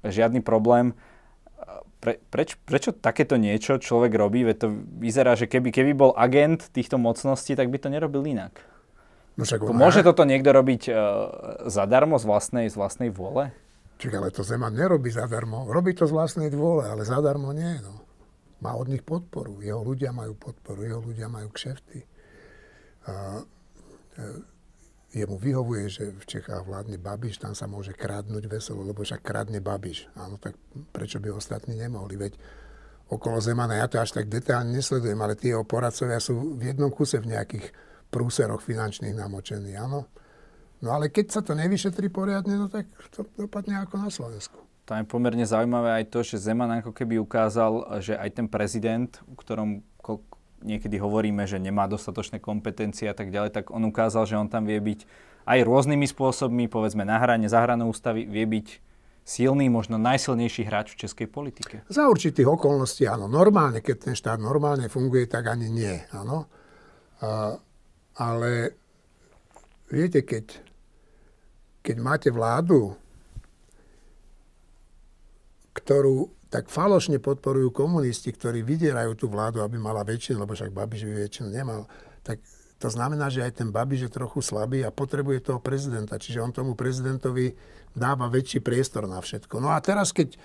žiadny 0.01 0.41
problém. 0.41 0.97
Pre, 2.05 2.21
preč, 2.29 2.61
prečo 2.69 2.93
takéto 2.93 3.41
niečo 3.41 3.81
človek 3.81 4.13
robí? 4.13 4.45
Veď 4.45 4.57
to 4.61 4.69
vyzerá, 5.01 5.33
že 5.41 5.49
keby, 5.49 5.73
keby 5.73 5.97
bol 5.97 6.13
agent 6.21 6.69
týchto 6.69 7.01
mocností, 7.01 7.57
tak 7.57 7.73
by 7.73 7.81
to 7.81 7.89
nerobil 7.89 8.21
inak. 8.29 8.61
No 9.41 9.49
však 9.49 9.65
Môže 9.73 10.05
toto 10.05 10.29
niekto 10.29 10.53
robiť 10.53 10.83
uh, 10.93 10.95
zadarmo 11.73 12.21
z 12.21 12.25
vlastnej, 12.29 12.67
z 12.69 12.77
vlastnej 12.77 13.09
vôle? 13.09 13.57
Čiže 13.97 14.21
ale 14.21 14.29
to 14.29 14.45
Zeman 14.45 14.77
nerobí 14.77 15.09
zadarmo. 15.09 15.65
Robí 15.73 15.97
to 15.97 16.05
z 16.05 16.13
vlastnej 16.13 16.53
vôle, 16.53 16.85
ale 16.85 17.09
zadarmo 17.09 17.57
nie. 17.57 17.81
No 17.81 18.05
má 18.65 18.73
od 18.73 18.89
nich 18.89 19.05
podporu. 19.05 19.61
Jeho 19.61 19.85
ľudia 19.85 20.17
majú 20.17 20.33
podporu, 20.41 20.81
jeho 20.81 21.01
ľudia 21.05 21.29
majú 21.29 21.53
kšefty. 21.53 22.01
A, 23.05 23.45
e, 24.17 24.25
jemu 25.15 25.39
vyhovuje, 25.39 25.85
že 25.87 26.05
v 26.11 26.25
Čechách 26.27 26.67
vládne 26.67 26.99
Babiš, 26.99 27.39
tam 27.39 27.55
sa 27.55 27.71
môže 27.71 27.95
krádnuť 27.95 28.51
veselo, 28.51 28.83
lebo 28.83 29.07
však 29.07 29.23
krádne 29.23 29.63
Babiš. 29.63 30.11
Áno, 30.19 30.43
tak 30.43 30.59
prečo 30.91 31.23
by 31.23 31.31
ostatní 31.31 31.79
nemohli? 31.79 32.19
Veď 32.19 32.35
okolo 33.07 33.39
Zemana, 33.39 33.79
ja 33.79 33.87
to 33.87 34.03
až 34.03 34.17
tak 34.17 34.27
detálne 34.27 34.75
nesledujem, 34.75 35.17
ale 35.23 35.39
tie 35.39 35.55
jeho 35.55 35.63
poradcovia 35.63 36.19
sú 36.19 36.59
v 36.59 36.75
jednom 36.75 36.91
kuse 36.91 37.23
v 37.23 37.31
nejakých 37.31 37.71
prúseroch 38.11 38.63
finančných 38.63 39.15
namočení, 39.15 39.79
áno. 39.79 40.11
No 40.83 40.93
ale 40.93 41.09
keď 41.09 41.27
sa 41.31 41.41
to 41.41 41.57
nevyšetrí 41.57 42.11
poriadne, 42.11 42.61
no 42.61 42.67
tak 42.69 42.91
to 43.15 43.25
dopadne 43.39 43.81
ako 43.81 43.95
na 44.05 44.11
Slovensku. 44.11 44.59
Tam 44.85 45.01
je 45.01 45.09
pomerne 45.09 45.47
zaujímavé 45.49 46.05
aj 46.05 46.13
to, 46.13 46.21
že 46.21 46.45
Zeman 46.45 46.69
ako 46.85 46.93
keby 46.93 47.17
ukázal, 47.17 48.03
že 48.05 48.21
aj 48.21 48.31
ten 48.37 48.47
prezident, 48.51 49.09
u 49.25 49.33
ktorom 49.33 49.81
niekedy 50.65 50.97
hovoríme, 50.97 51.45
že 51.45 51.61
nemá 51.61 51.85
dostatočné 51.85 52.41
kompetencie 52.41 53.07
a 53.07 53.15
tak 53.15 53.29
ďalej, 53.29 53.53
tak 53.53 53.71
on 53.71 53.85
ukázal, 53.85 54.25
že 54.25 54.41
on 54.41 54.49
tam 54.49 54.65
vie 54.65 54.81
byť 54.81 55.05
aj 55.45 55.59
rôznymi 55.61 56.09
spôsobmi, 56.09 56.73
povedzme 56.73 57.05
na 57.05 57.21
hrane, 57.21 57.47
za 57.47 57.61
hranou 57.61 57.93
ústavy, 57.93 58.25
vie 58.25 58.49
byť 58.49 58.69
silný, 59.25 59.73
možno 59.73 59.97
najsilnejší 59.97 60.69
hráč 60.69 60.97
v 60.97 61.09
českej 61.09 61.29
politike. 61.29 61.85
Za 61.89 62.09
určitých 62.09 62.49
okolností 62.49 63.09
áno. 63.09 63.29
Normálne, 63.29 63.81
keď 63.81 63.97
ten 64.11 64.15
štát 64.17 64.41
normálne 64.41 64.89
funguje, 64.93 65.29
tak 65.29 65.49
ani 65.49 65.69
nie. 65.73 65.97
Áno. 66.13 66.49
A, 67.25 67.57
ale 68.21 68.77
viete, 69.89 70.25
keď, 70.25 70.61
keď 71.81 71.97
máte 72.01 72.29
vládu, 72.29 72.97
ktorú 75.73 76.31
tak 76.55 76.71
falošne 76.71 77.19
podporujú 77.19 77.75
komunisti, 77.75 78.31
ktorí 78.31 78.63
vydierajú 78.63 79.19
tú 79.19 79.27
vládu, 79.27 79.59
aby 79.67 79.75
mala 79.75 80.07
väčšinu, 80.07 80.47
lebo 80.47 80.55
však 80.55 80.71
Babiš 80.71 81.03
by 81.03 81.27
väčšinu 81.27 81.51
nemal, 81.51 81.91
tak 82.23 82.39
to 82.79 82.87
znamená, 82.87 83.27
že 83.27 83.43
aj 83.43 83.59
ten 83.59 83.75
Babiš 83.75 84.07
je 84.07 84.11
trochu 84.15 84.39
slabý 84.39 84.87
a 84.87 84.95
potrebuje 84.95 85.51
toho 85.51 85.59
prezidenta. 85.59 86.15
Čiže 86.15 86.39
on 86.39 86.55
tomu 86.55 86.79
prezidentovi 86.79 87.59
dáva 87.91 88.31
väčší 88.31 88.63
priestor 88.63 89.11
na 89.11 89.19
všetko. 89.19 89.59
No 89.59 89.75
a 89.75 89.83
teraz, 89.83 90.15
keď, 90.15 90.39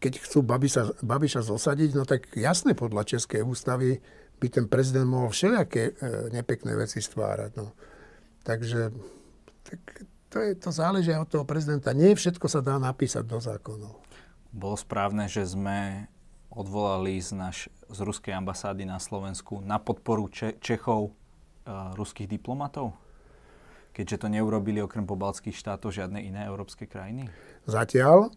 keď 0.00 0.16
chcú 0.16 0.40
Babiša, 0.40 1.04
Babiša 1.04 1.44
zosadiť, 1.44 1.90
no 1.92 2.08
tak 2.08 2.32
jasne 2.32 2.72
podľa 2.72 3.04
Českej 3.04 3.44
ústavy 3.44 4.00
by 4.40 4.48
ten 4.48 4.64
prezident 4.64 5.12
mohol 5.12 5.28
všelijaké 5.28 5.92
e, 5.92 6.32
nepekné 6.32 6.72
veci 6.72 7.04
stvárať. 7.04 7.52
No. 7.60 7.76
Takže 8.48 8.96
tak 9.60 9.80
to, 10.32 10.40
je, 10.40 10.56
to 10.56 10.72
záleží 10.72 11.12
od 11.12 11.28
toho 11.28 11.44
prezidenta. 11.44 11.92
Nie 11.92 12.16
všetko 12.16 12.48
sa 12.48 12.64
dá 12.64 12.80
napísať 12.80 13.28
do 13.28 13.36
zákonov. 13.36 14.07
Bolo 14.48 14.76
správne, 14.80 15.28
že 15.28 15.44
sme 15.44 16.08
odvolali 16.48 17.20
z, 17.20 17.36
naš, 17.36 17.58
z 17.92 17.98
ruskej 18.00 18.32
ambasády 18.32 18.88
na 18.88 18.96
Slovensku 18.96 19.60
na 19.60 19.76
podporu 19.76 20.32
Če- 20.32 20.56
Čechov 20.58 21.12
uh, 21.12 21.92
ruských 21.94 22.26
diplomatov? 22.26 22.96
Keďže 23.92 24.24
to 24.24 24.28
neurobili 24.32 24.80
okrem 24.80 25.04
pobalských 25.04 25.56
štátov 25.56 25.92
žiadne 25.92 26.22
iné 26.22 26.48
európske 26.48 26.88
krajiny? 26.88 27.28
Zatiaľ. 27.68 28.32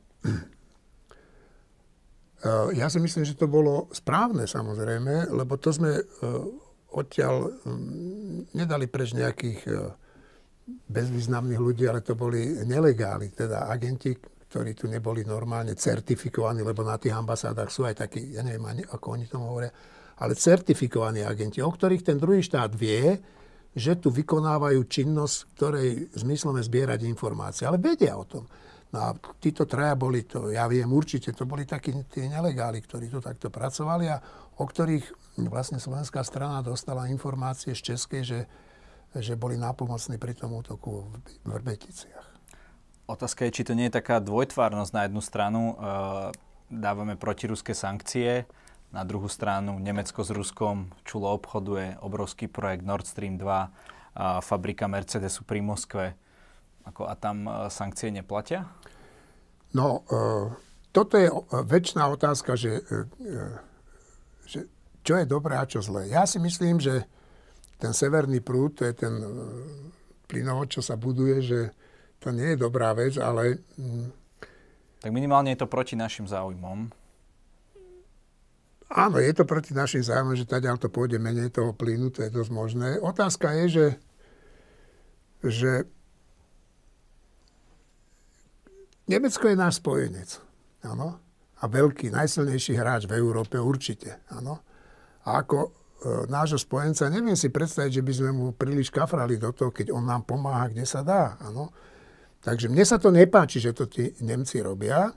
Uh, 2.43 2.69
ja 2.80 2.91
si 2.91 3.00
myslím, 3.00 3.24
že 3.24 3.39
to 3.39 3.47
bolo 3.47 3.88
správne 3.95 4.43
samozrejme, 4.43 5.32
lebo 5.32 5.56
to 5.56 5.71
sme 5.71 5.95
uh, 5.95 6.06
odtiaľ 6.91 7.56
um, 7.63 8.43
nedali 8.52 8.91
preč 8.91 9.15
nejakých 9.15 9.60
uh, 9.71 9.95
bezvýznamných 10.91 11.62
ľudí, 11.62 11.88
ale 11.88 12.04
to 12.04 12.19
boli 12.19 12.67
nelegáli, 12.67 13.32
teda 13.32 13.71
agenti, 13.71 14.12
ktorí 14.52 14.76
tu 14.76 14.92
neboli 14.92 15.24
normálne 15.24 15.80
certifikovaní, 15.80 16.60
lebo 16.60 16.84
na 16.84 17.00
tých 17.00 17.16
ambasádach 17.16 17.72
sú 17.72 17.88
aj 17.88 18.04
takí, 18.04 18.36
ja 18.36 18.44
neviem 18.44 18.84
ako 18.84 19.16
oni 19.16 19.24
tomu 19.32 19.48
hovoria, 19.48 19.72
ale 20.20 20.36
certifikovaní 20.36 21.24
agenti, 21.24 21.64
o 21.64 21.72
ktorých 21.72 22.04
ten 22.04 22.20
druhý 22.20 22.44
štát 22.44 22.76
vie, 22.76 23.16
že 23.72 23.96
tu 23.96 24.12
vykonávajú 24.12 24.84
činnosť, 24.84 25.36
ktorej 25.56 26.12
zmyslom 26.20 26.60
je 26.60 26.68
zbierať 26.68 27.08
informácie. 27.08 27.64
Ale 27.64 27.80
vedia 27.80 28.20
o 28.20 28.28
tom. 28.28 28.44
No 28.92 29.00
a 29.00 29.16
títo 29.40 29.64
traja 29.64 29.96
boli 29.96 30.28
to, 30.28 30.52
ja 30.52 30.68
viem 30.68 30.92
určite, 30.92 31.32
to 31.32 31.48
boli 31.48 31.64
takí 31.64 31.96
tí 32.12 32.28
nelegáli, 32.28 32.84
ktorí 32.84 33.08
tu 33.08 33.24
takto 33.24 33.48
pracovali 33.48 34.12
a 34.12 34.20
o 34.60 34.68
ktorých 34.68 35.40
vlastne 35.48 35.80
slovenská 35.80 36.20
strana 36.28 36.60
dostala 36.60 37.08
informácie 37.08 37.72
z 37.72 37.96
Českej, 37.96 38.22
že, 38.28 38.40
že 39.16 39.40
boli 39.40 39.56
nápomocní 39.56 40.20
pri 40.20 40.36
tom 40.36 40.60
útoku 40.60 41.08
v 41.08 41.48
Vrbeticiach. 41.48 42.31
Otázka 43.12 43.43
je, 43.43 43.60
či 43.60 43.67
to 43.67 43.76
nie 43.76 43.91
je 43.91 44.00
taká 44.00 44.24
dvojtvárnosť 44.24 44.91
na 44.95 45.02
jednu 45.04 45.19
stranu. 45.19 45.62
E, 45.67 45.74
dávame 46.71 47.19
protiruské 47.19 47.76
sankcie, 47.76 48.47
na 48.95 49.04
druhú 49.04 49.28
stranu 49.28 49.76
Nemecko 49.84 50.24
s 50.24 50.32
Ruskom 50.32 50.88
čulo 51.04 51.32
obchoduje 51.36 52.00
obrovský 52.00 52.47
projekt 52.47 52.88
Nord 52.88 53.04
Stream 53.04 53.36
2, 53.36 53.43
a 54.12 54.39
fabrika 54.39 54.88
Mercedesu 54.88 55.43
pri 55.43 55.60
Moskve. 55.60 56.15
Ako, 56.88 57.04
a 57.04 57.19
tam 57.19 57.52
e, 57.52 57.67
sankcie 57.67 58.15
neplatia? 58.15 58.71
No, 59.76 60.08
e, 60.08 60.56
toto 60.95 61.19
je 61.19 61.28
väčšiná 61.52 62.08
otázka, 62.08 62.56
že, 62.56 62.80
že 64.47 64.71
čo 65.04 65.19
je 65.19 65.28
dobré 65.28 65.60
a 65.60 65.67
čo 65.67 65.84
zlé. 65.84 66.08
Ja 66.08 66.24
si 66.24 66.39
myslím, 66.39 66.80
že 66.80 67.04
ten 67.76 67.91
severný 67.91 68.39
prúd, 68.39 68.80
to 68.80 68.88
je 68.88 68.95
ten 68.95 69.19
plynovod, 70.32 70.71
čo 70.71 70.80
sa 70.80 70.95
buduje, 70.95 71.43
že 71.43 71.60
to 72.22 72.30
nie 72.30 72.54
je 72.54 72.58
dobrá 72.62 72.94
vec, 72.94 73.18
ale... 73.18 73.66
Mm, 73.82 74.14
tak 75.02 75.10
minimálne 75.10 75.50
je 75.58 75.66
to 75.66 75.68
proti 75.68 75.98
našim 75.98 76.30
záujmom. 76.30 76.94
Áno, 78.92 79.18
je 79.18 79.34
to 79.34 79.50
proti 79.50 79.74
našim 79.74 80.06
záujmom, 80.06 80.38
že 80.38 80.46
tady 80.46 80.70
to 80.78 80.94
pôjde 80.94 81.18
menej 81.18 81.50
toho 81.50 81.74
plynu, 81.74 82.14
to 82.14 82.22
je 82.22 82.30
dosť 82.30 82.52
možné. 82.54 82.90
Otázka 83.02 83.50
je, 83.64 83.66
že, 83.68 83.88
že 85.42 85.72
Nemecko 89.10 89.48
je 89.50 89.58
náš 89.58 89.82
spojenec. 89.82 90.30
Áno? 90.86 91.18
A 91.62 91.64
veľký, 91.66 92.14
najsilnejší 92.14 92.78
hráč 92.78 93.10
v 93.10 93.18
Európe 93.18 93.58
určite. 93.58 94.22
Áno? 94.30 94.62
A 95.26 95.42
ako 95.42 95.58
e, 95.66 95.70
nášho 96.30 96.62
spojenca 96.62 97.10
neviem 97.10 97.38
si 97.38 97.50
predstaviť, 97.50 98.02
že 98.02 98.06
by 98.06 98.14
sme 98.14 98.30
mu 98.34 98.46
príliš 98.54 98.94
kafrali 98.94 99.42
do 99.42 99.50
toho, 99.56 99.74
keď 99.74 99.94
on 99.96 100.06
nám 100.06 100.28
pomáha, 100.28 100.70
kde 100.70 100.86
sa 100.86 101.02
dá. 101.02 101.42
Áno? 101.42 101.74
Takže 102.42 102.74
mne 102.74 102.82
sa 102.86 102.98
to 102.98 103.14
nepáči, 103.14 103.62
že 103.62 103.74
to 103.74 103.86
tí 103.86 104.18
Nemci 104.22 104.62
robia 104.66 105.14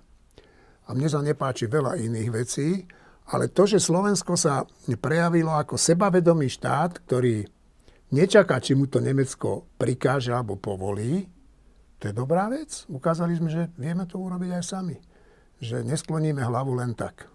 a 0.85 0.89
mne 0.93 1.09
sa 1.09 1.25
nepáči 1.25 1.65
veľa 1.65 1.97
iných 1.97 2.31
vecí, 2.31 2.85
ale 3.33 3.49
to, 3.49 3.65
že 3.65 3.81
Slovensko 3.81 4.37
sa 4.37 4.69
prejavilo 5.01 5.57
ako 5.57 5.81
sebavedomý 5.81 6.53
štát, 6.53 7.01
ktorý 7.09 7.49
nečaká, 8.13 8.61
či 8.61 8.77
mu 8.77 8.85
to 8.85 9.01
Nemecko 9.01 9.65
prikáže 9.81 10.37
alebo 10.37 10.61
povolí, 10.61 11.25
to 11.97 12.13
je 12.13 12.21
dobrá 12.21 12.53
vec. 12.53 12.85
Ukázali 12.93 13.33
sme, 13.41 13.49
že 13.49 13.73
vieme 13.81 14.05
to 14.05 14.21
urobiť 14.21 14.61
aj 14.61 14.65
sami. 14.69 15.01
Že 15.65 15.89
neskloníme 15.89 16.45
hlavu 16.45 16.77
len 16.77 16.93
tak. 16.93 17.33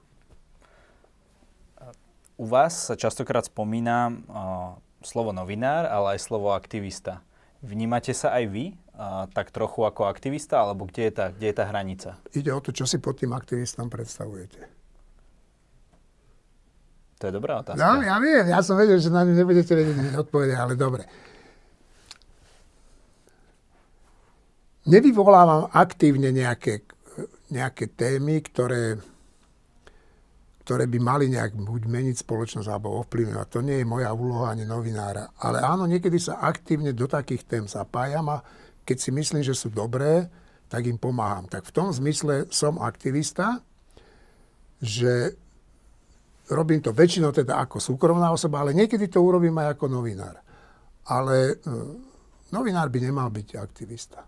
U 2.38 2.46
vás 2.46 2.86
sa 2.86 2.94
častokrát 2.94 3.50
spomína 3.50 4.14
uh, 4.14 4.78
slovo 5.02 5.34
novinár, 5.34 5.90
ale 5.90 6.16
aj 6.16 6.30
slovo 6.30 6.54
aktivista. 6.54 7.26
Vnímate 7.66 8.14
sa 8.14 8.38
aj 8.38 8.46
vy 8.46 8.66
a, 9.00 9.32
tak 9.32 9.56
trochu 9.56 9.88
ako 9.88 10.12
aktivista, 10.12 10.60
alebo 10.60 10.84
kde 10.84 11.08
je, 11.08 11.12
tá, 11.16 11.26
kde 11.32 11.48
je 11.48 11.56
tá 11.56 11.64
hranica? 11.72 12.20
Ide 12.36 12.52
o 12.52 12.60
to, 12.60 12.76
čo 12.76 12.84
si 12.84 13.00
pod 13.00 13.16
tým 13.16 13.32
aktivistom 13.32 13.88
predstavujete. 13.88 14.60
To 17.20 17.28
je 17.28 17.34
dobrá 17.36 17.64
otázka. 17.64 17.80
No, 17.80 18.04
ja 18.04 18.16
viem, 18.20 18.48
ja 18.48 18.60
som 18.60 18.80
vedel, 18.80 19.00
že 19.00 19.12
na 19.12 19.28
ňu 19.28 19.36
nebudete 19.36 19.72
vedieť 19.76 20.20
odpovedať, 20.20 20.56
ale 20.56 20.76
dobre. 20.80 21.04
Nevyvolávam 24.88 25.68
aktívne 25.76 26.32
nejaké, 26.32 26.88
nejaké 27.52 27.92
témy, 27.92 28.40
ktoré, 28.40 29.00
ktoré 30.64 30.88
by 30.88 31.00
mali 31.04 31.28
nejak 31.28 31.60
buď 31.60 31.82
meniť 31.92 32.24
spoločnosť 32.24 32.72
alebo 32.72 32.96
ovplyvňovať. 33.04 33.48
To 33.52 33.60
nie 33.68 33.84
je 33.84 33.86
moja 33.86 34.16
úloha 34.16 34.56
ani 34.56 34.64
novinára. 34.64 35.36
Ale 35.44 35.60
áno, 35.60 35.92
niekedy 35.92 36.16
sa 36.24 36.40
aktívne 36.40 36.96
do 36.96 37.04
takých 37.04 37.44
tém 37.44 37.68
zapájam 37.68 38.32
a 38.32 38.40
keď 38.90 38.98
si 38.98 39.14
myslím, 39.14 39.46
že 39.46 39.54
sú 39.54 39.70
dobré, 39.70 40.26
tak 40.66 40.90
im 40.90 40.98
pomáham. 40.98 41.46
Tak 41.46 41.70
v 41.70 41.76
tom 41.78 41.94
zmysle 41.94 42.50
som 42.50 42.82
aktivista, 42.82 43.62
že 44.82 45.38
robím 46.50 46.82
to 46.82 46.90
väčšinou 46.90 47.30
teda 47.30 47.62
ako 47.62 47.78
súkromná 47.78 48.34
osoba, 48.34 48.66
ale 48.66 48.74
niekedy 48.74 49.06
to 49.06 49.22
urobím 49.22 49.62
aj 49.62 49.78
ako 49.78 49.86
novinár. 49.94 50.42
Ale 51.06 51.54
e, 51.54 51.74
novinár 52.50 52.90
by 52.90 52.98
nemal 52.98 53.30
byť 53.30 53.48
aktivista. 53.62 54.26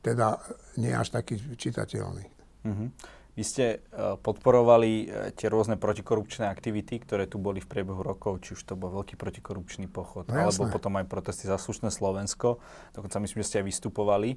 Teda 0.00 0.40
nie 0.80 0.96
až 0.96 1.12
taký 1.12 1.36
čitateľný. 1.36 2.24
Mm-hmm. 2.64 2.88
Vy 3.32 3.44
ste 3.48 3.64
e, 3.64 3.76
podporovali 4.20 4.90
e, 4.92 5.04
tie 5.32 5.48
rôzne 5.48 5.80
protikorupčné 5.80 6.44
aktivity, 6.52 7.00
ktoré 7.00 7.24
tu 7.24 7.40
boli 7.40 7.64
v 7.64 7.68
priebehu 7.70 8.04
rokov, 8.04 8.44
či 8.44 8.52
už 8.52 8.60
to 8.68 8.76
bol 8.76 8.92
veľký 8.92 9.16
protikorupčný 9.16 9.88
pochod, 9.88 10.28
no, 10.28 10.36
alebo 10.36 10.68
potom 10.68 11.00
aj 11.00 11.08
protesty 11.08 11.48
za 11.48 11.56
slušné 11.56 11.88
Slovensko. 11.88 12.60
Dokonca 12.92 13.16
myslím, 13.24 13.40
že 13.40 13.48
ste 13.48 13.58
aj 13.64 13.66
vystupovali. 13.72 14.36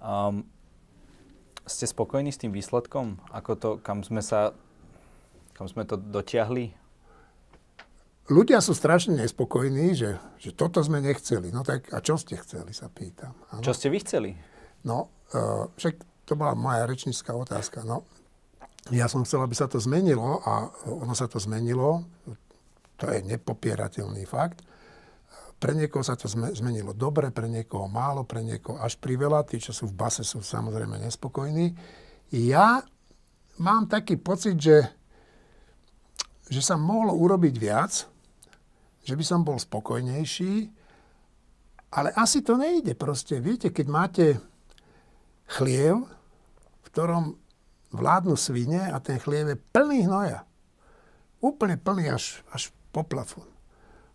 Um, 0.00 0.48
ste 1.68 1.84
spokojní 1.84 2.32
s 2.32 2.40
tým 2.40 2.56
výsledkom? 2.56 3.20
Ako 3.36 3.52
to, 3.54 3.68
kam 3.84 4.00
sme 4.00 4.24
sa, 4.24 4.56
kam 5.52 5.68
sme 5.68 5.84
to 5.84 6.00
dotiahli? 6.00 6.72
Ľudia 8.32 8.64
sú 8.64 8.72
strašne 8.72 9.12
nespokojní, 9.20 9.92
že, 9.92 10.16
že 10.40 10.56
toto 10.56 10.80
sme 10.80 11.04
nechceli. 11.04 11.52
No 11.52 11.68
tak 11.68 11.92
a 11.92 12.00
čo 12.00 12.16
ste 12.16 12.40
chceli, 12.40 12.72
sa 12.72 12.88
pýtam. 12.88 13.36
Ano? 13.52 13.60
Čo 13.60 13.76
ste 13.76 13.92
vy 13.92 14.00
chceli? 14.00 14.30
No, 14.88 15.12
uh, 15.36 15.68
však 15.76 16.00
to 16.24 16.32
bola 16.32 16.56
moja 16.56 16.88
rečnická 16.88 17.36
otázka. 17.36 17.84
No, 17.84 18.08
ja 18.90 19.06
som 19.06 19.22
chcel, 19.22 19.46
aby 19.46 19.54
sa 19.54 19.70
to 19.70 19.78
zmenilo 19.78 20.42
a 20.42 20.66
ono 20.90 21.14
sa 21.14 21.30
to 21.30 21.38
zmenilo. 21.38 22.02
To 22.98 23.06
je 23.06 23.22
nepopierateľný 23.22 24.26
fakt. 24.26 24.66
Pre 25.62 25.70
niekoho 25.78 26.02
sa 26.02 26.18
to 26.18 26.26
zmenilo 26.26 26.90
dobre, 26.90 27.30
pre 27.30 27.46
niekoho 27.46 27.86
málo, 27.86 28.26
pre 28.26 28.42
niekoho 28.42 28.82
až 28.82 28.98
priveľa. 28.98 29.46
Tí, 29.46 29.62
čo 29.62 29.70
sú 29.70 29.86
v 29.86 29.94
base, 29.94 30.26
sú 30.26 30.42
samozrejme 30.42 30.98
nespokojní. 30.98 31.70
Ja 32.34 32.82
mám 33.62 33.86
taký 33.86 34.18
pocit, 34.18 34.58
že, 34.58 34.90
že 36.50 36.58
sa 36.58 36.74
mohlo 36.74 37.14
urobiť 37.14 37.54
viac, 37.54 37.92
že 39.06 39.14
by 39.14 39.22
som 39.22 39.46
bol 39.46 39.62
spokojnejší, 39.62 40.70
ale 41.94 42.10
asi 42.18 42.42
to 42.42 42.58
nejde 42.58 42.98
proste. 42.98 43.38
Viete, 43.38 43.70
keď 43.70 43.86
máte 43.86 44.26
chliev, 45.46 46.02
v 46.82 46.86
ktorom 46.90 47.38
vládnu 47.92 48.34
svine 48.34 48.90
a 48.90 48.98
ten 48.98 49.20
chliev 49.20 49.52
je 49.52 49.56
plný 49.70 50.08
hnoja. 50.08 50.42
Úplne 51.44 51.76
plný 51.76 52.12
až, 52.12 52.40
až 52.50 52.72
po 52.90 53.04
plafón. 53.04 53.48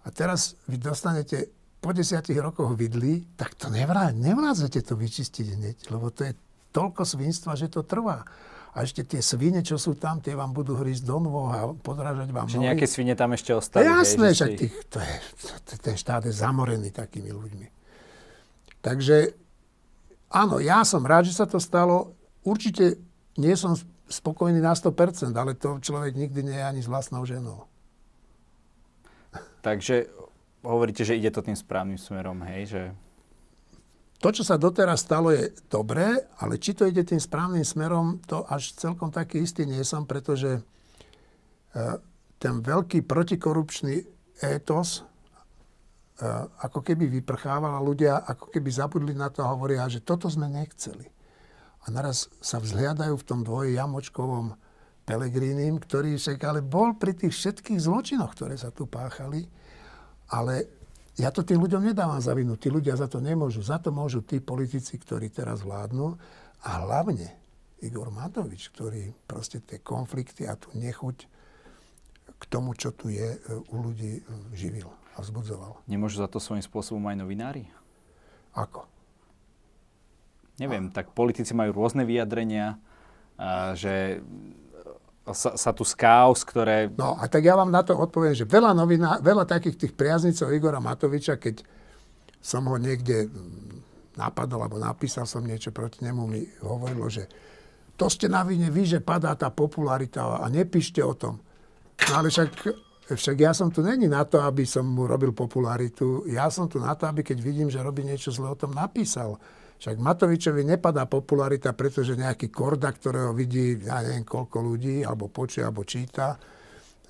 A 0.03 0.11
teraz 0.11 0.55
vy 0.65 0.79
dostanete 0.79 1.51
po 1.77 1.93
desiatich 1.93 2.39
rokoch 2.39 2.73
vidli, 2.73 3.23
tak 3.37 3.53
to 3.53 3.69
nevrá, 3.69 4.09
nevládzete 4.09 4.81
to 4.81 4.97
vyčistiť 4.97 5.45
hneď, 5.55 5.77
lebo 5.93 6.09
to 6.09 6.25
je 6.25 6.33
toľko 6.73 7.03
svinstva, 7.05 7.53
že 7.53 7.69
to 7.69 7.85
trvá. 7.85 8.25
A 8.77 8.85
ešte 8.85 9.01
tie 9.01 9.21
svine, 9.25 9.65
čo 9.65 9.81
sú 9.81 9.97
tam, 9.97 10.21
tie 10.21 10.37
vám 10.37 10.53
budú 10.53 10.77
hrísť 10.77 11.01
do 11.01 11.17
nôh 11.17 11.49
a 11.49 11.73
podrážať 11.81 12.29
vám 12.29 12.45
Že 12.45 12.61
nejaké 12.61 12.85
svine 12.85 13.17
tam 13.17 13.33
ešte 13.33 13.49
ostali. 13.49 13.89
Jasné, 13.89 14.37
že 14.37 14.53
tých, 14.53 14.73
to 14.85 15.01
je, 15.01 15.15
to, 15.65 15.73
ten 15.81 15.97
štát 15.97 16.29
je 16.29 16.33
zamorený 16.33 16.93
takými 16.93 17.33
ľuďmi. 17.33 17.67
Takže 18.85 19.33
áno, 20.29 20.61
ja 20.61 20.85
som 20.85 21.01
rád, 21.01 21.25
že 21.25 21.41
sa 21.41 21.49
to 21.49 21.57
stalo. 21.57 22.13
Určite 22.45 23.01
nie 23.37 23.53
som 23.53 23.77
spokojný 24.09 24.59
na 24.59 24.73
100%, 24.73 25.31
ale 25.37 25.53
to 25.53 25.77
človek 25.77 26.17
nikdy 26.17 26.41
nie 26.41 26.57
je 26.57 26.65
ani 26.65 26.81
s 26.81 26.89
vlastnou 26.89 27.23
ženou. 27.23 27.69
Takže 29.61 30.07
hovoríte, 30.63 31.03
že 31.03 31.17
ide 31.17 31.29
to 31.29 31.43
tým 31.43 31.55
správnym 31.55 31.99
smerom, 31.99 32.39
hej? 32.47 32.71
Že 32.71 32.81
to, 34.17 34.29
čo 34.33 34.43
sa 34.47 34.57
doteraz 34.57 35.05
stalo, 35.05 35.29
je 35.29 35.53
dobré, 35.69 36.25
ale 36.41 36.57
či 36.57 36.73
to 36.73 36.89
ide 36.89 37.05
tým 37.05 37.21
správnym 37.21 37.61
smerom, 37.61 38.17
to 38.25 38.41
až 38.49 38.73
celkom 38.73 39.13
taký 39.13 39.45
istý 39.45 39.69
nie 39.69 39.83
som, 39.85 40.09
pretože 40.09 40.57
e, 40.57 40.61
ten 42.41 42.65
veľký 42.65 43.05
protikorupčný 43.05 44.01
étos 44.41 45.05
e, 46.17 46.25
ako 46.65 46.81
keby 46.81 47.05
vyprchával 47.21 47.77
a 47.77 47.85
ľudia 47.85 48.25
ako 48.25 48.49
keby 48.49 48.69
zabudli 48.73 49.13
na 49.13 49.29
to 49.29 49.45
a 49.45 49.53
hovoria, 49.53 49.85
že 49.85 50.01
toto 50.01 50.25
sme 50.25 50.49
nechceli. 50.49 51.16
A 51.87 51.95
naraz 51.95 52.27
sa 52.43 52.59
vzhliadajú 52.59 53.15
v 53.15 53.27
tom 53.27 53.47
dvoji 53.47 53.79
jamočkovom 53.79 54.59
Pelegrínim, 55.07 55.79
ktorý 55.79 56.19
však 56.19 56.43
ale 56.43 56.59
bol 56.59 56.99
pri 56.99 57.15
tých 57.15 57.31
všetkých 57.31 57.79
zločinoch, 57.79 58.35
ktoré 58.35 58.59
sa 58.59 58.75
tu 58.75 58.91
páchali, 58.91 59.47
ale 60.35 60.67
ja 61.15 61.31
to 61.31 61.47
tým 61.47 61.63
ľuďom 61.63 61.87
nedávam 61.87 62.19
za 62.19 62.35
vinu. 62.35 62.59
Tí 62.59 62.67
ľudia 62.67 62.93
za 62.99 63.07
to 63.07 63.23
nemôžu. 63.23 63.63
Za 63.63 63.79
to 63.79 63.89
môžu 63.89 64.21
tí 64.21 64.43
politici, 64.43 64.99
ktorí 64.99 65.31
teraz 65.31 65.63
vládnu. 65.63 66.13
A 66.67 66.83
hlavne 66.83 67.33
Igor 67.81 68.13
Matovič, 68.13 68.69
ktorý 68.75 69.15
proste 69.25 69.63
tie 69.63 69.81
konflikty 69.81 70.45
a 70.45 70.53
tú 70.53 70.69
nechuť 70.77 71.17
k 72.37 72.43
tomu, 72.51 72.77
čo 72.77 72.93
tu 72.93 73.09
je, 73.09 73.33
e, 73.33 73.39
u 73.73 73.75
ľudí 73.81 74.21
e, 74.21 74.23
živil 74.53 74.93
a 75.17 75.25
vzbudzoval. 75.25 75.81
Nemôžu 75.89 76.21
za 76.21 76.29
to 76.29 76.37
svojím 76.37 76.61
spôsobom 76.61 77.01
aj 77.09 77.17
novinári? 77.17 77.65
Ako? 78.53 78.85
Neviem, 80.57 80.89
tak 80.89 81.13
politici 81.13 81.53
majú 81.53 81.77
rôzne 81.77 82.01
vyjadrenia, 82.01 82.81
že 83.77 84.21
sa, 85.29 85.53
sa 85.53 85.71
tu 85.75 85.83
skáus, 85.83 86.41
ktoré... 86.41 86.89
No 86.95 87.19
a 87.19 87.27
tak 87.27 87.43
ja 87.45 87.53
vám 87.53 87.69
na 87.69 87.83
to 87.83 87.93
odpoviem, 87.93 88.33
že 88.33 88.47
veľa, 88.47 88.71
novina, 88.73 89.19
veľa 89.19 89.43
takých 89.45 89.75
tých 89.75 89.93
priaznicov 89.93 90.49
Igora 90.55 90.79
Matoviča, 90.79 91.35
keď 91.37 91.61
som 92.39 92.63
ho 92.65 92.79
niekde 92.79 93.27
napadol 94.17 94.65
alebo 94.65 94.81
napísal 94.81 95.29
som 95.29 95.45
niečo 95.45 95.69
proti 95.69 96.01
nemu, 96.01 96.23
mi 96.25 96.41
hovorilo, 96.63 97.05
že 97.11 97.29
to 97.97 98.09
ste 98.09 98.29
na 98.29 98.45
vine 98.45 98.69
vy, 98.69 98.85
že 98.85 98.99
padá 99.01 99.33
tá 99.37 99.49
popularita 99.53 100.41
a 100.41 100.45
nepíšte 100.49 101.01
o 101.01 101.13
tom. 101.17 101.41
No 102.09 102.13
ale 102.13 102.29
však, 102.29 102.49
však 103.09 103.37
ja 103.37 103.51
som 103.57 103.73
tu 103.73 103.81
není 103.81 104.05
na 104.05 104.21
to, 104.25 104.41
aby 104.41 104.65
som 104.65 104.85
mu 104.85 105.09
robil 105.09 105.33
popularitu. 105.33 106.25
Ja 106.29 106.49
som 106.53 106.69
tu 106.69 106.77
na 106.77 106.93
to, 106.93 107.09
aby 107.09 107.25
keď 107.25 107.37
vidím, 107.41 107.69
že 107.73 107.81
robí 107.81 108.05
niečo 108.05 108.29
zle, 108.29 108.53
o 108.53 108.57
tom 108.57 108.73
napísal. 108.73 109.37
Však 109.77 110.01
Matovičovi 110.01 110.65
nepadá 110.65 111.05
popularita, 111.05 111.77
pretože 111.77 112.17
nejaký 112.17 112.49
korda, 112.49 112.89
ktorého 112.89 113.29
vidí, 113.37 113.77
ja 113.77 114.01
neviem 114.01 114.25
koľko 114.25 114.57
ľudí, 114.57 115.05
alebo 115.05 115.29
počuje, 115.29 115.61
alebo 115.61 115.85
číta, 115.85 116.33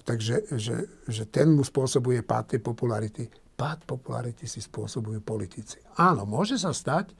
takže 0.04 0.52
že, 0.60 0.76
že 1.08 1.24
ten 1.32 1.48
mu 1.52 1.64
spôsobuje 1.64 2.28
pád 2.28 2.56
tej 2.56 2.62
popularity. 2.64 3.24
Pád 3.56 3.88
popularity 3.88 4.46
si 4.46 4.60
spôsobujú 4.60 5.24
politici. 5.24 5.80
Áno, 5.96 6.28
môže 6.28 6.60
sa 6.60 6.76
stať, 6.76 7.16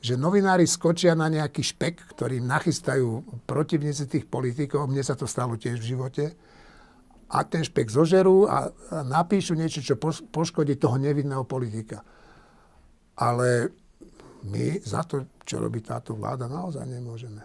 že 0.00 0.18
novinári 0.18 0.66
skočia 0.66 1.14
na 1.14 1.30
nejaký 1.30 1.62
špek, 1.62 2.16
ktorým 2.16 2.48
nachystajú 2.48 3.42
protivníci 3.44 4.08
tých 4.10 4.26
politikov, 4.26 4.90
mne 4.90 5.04
sa 5.04 5.14
to 5.14 5.28
stalo 5.30 5.54
tiež 5.54 5.78
v 5.78 5.88
živote, 5.94 6.24
a 7.30 7.46
ten 7.46 7.62
špek 7.62 7.86
zožerú 7.86 8.50
a, 8.50 8.74
napíšu 9.06 9.54
niečo, 9.54 9.78
čo 9.78 9.94
poškodí 10.34 10.74
toho 10.74 10.98
nevinného 10.98 11.46
politika. 11.46 12.02
Ale 13.14 13.70
my 14.44 14.80
za 14.80 15.04
to, 15.04 15.28
čo 15.44 15.60
robí 15.60 15.84
táto 15.84 16.16
vláda, 16.16 16.48
naozaj 16.48 16.86
nemôžeme. 16.86 17.44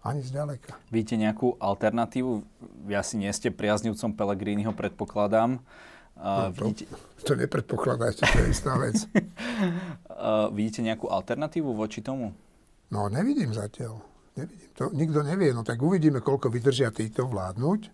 Ani 0.00 0.24
zďaleka. 0.24 0.80
Vidíte 0.88 1.20
nejakú 1.20 1.60
alternatívu? 1.60 2.40
Vy 2.88 2.92
asi 2.96 3.20
nie 3.20 3.28
ste 3.36 3.52
priaznivcom 3.52 4.16
Pelegriniho, 4.16 4.72
predpokladám. 4.72 5.60
Uh, 6.16 6.48
no, 6.48 6.56
to, 6.56 6.64
vidíte... 6.72 6.84
to 7.20 7.32
nepredpokladajte, 7.36 8.24
to 8.24 8.38
je 8.40 8.48
istá 8.48 8.80
vec. 8.80 8.96
uh, 9.04 10.48
vidíte 10.56 10.80
nejakú 10.80 11.04
alternatívu 11.04 11.76
voči 11.76 12.00
tomu? 12.00 12.32
No, 12.88 13.12
nevidím 13.12 13.52
zatiaľ. 13.52 14.00
Nevidím. 14.40 14.68
To 14.80 14.88
nikto 14.96 15.20
nevie. 15.20 15.52
No 15.52 15.62
tak 15.68 15.84
uvidíme, 15.84 16.24
koľko 16.24 16.48
vydržia 16.48 16.88
títo 16.96 17.28
vládnuť. 17.28 17.92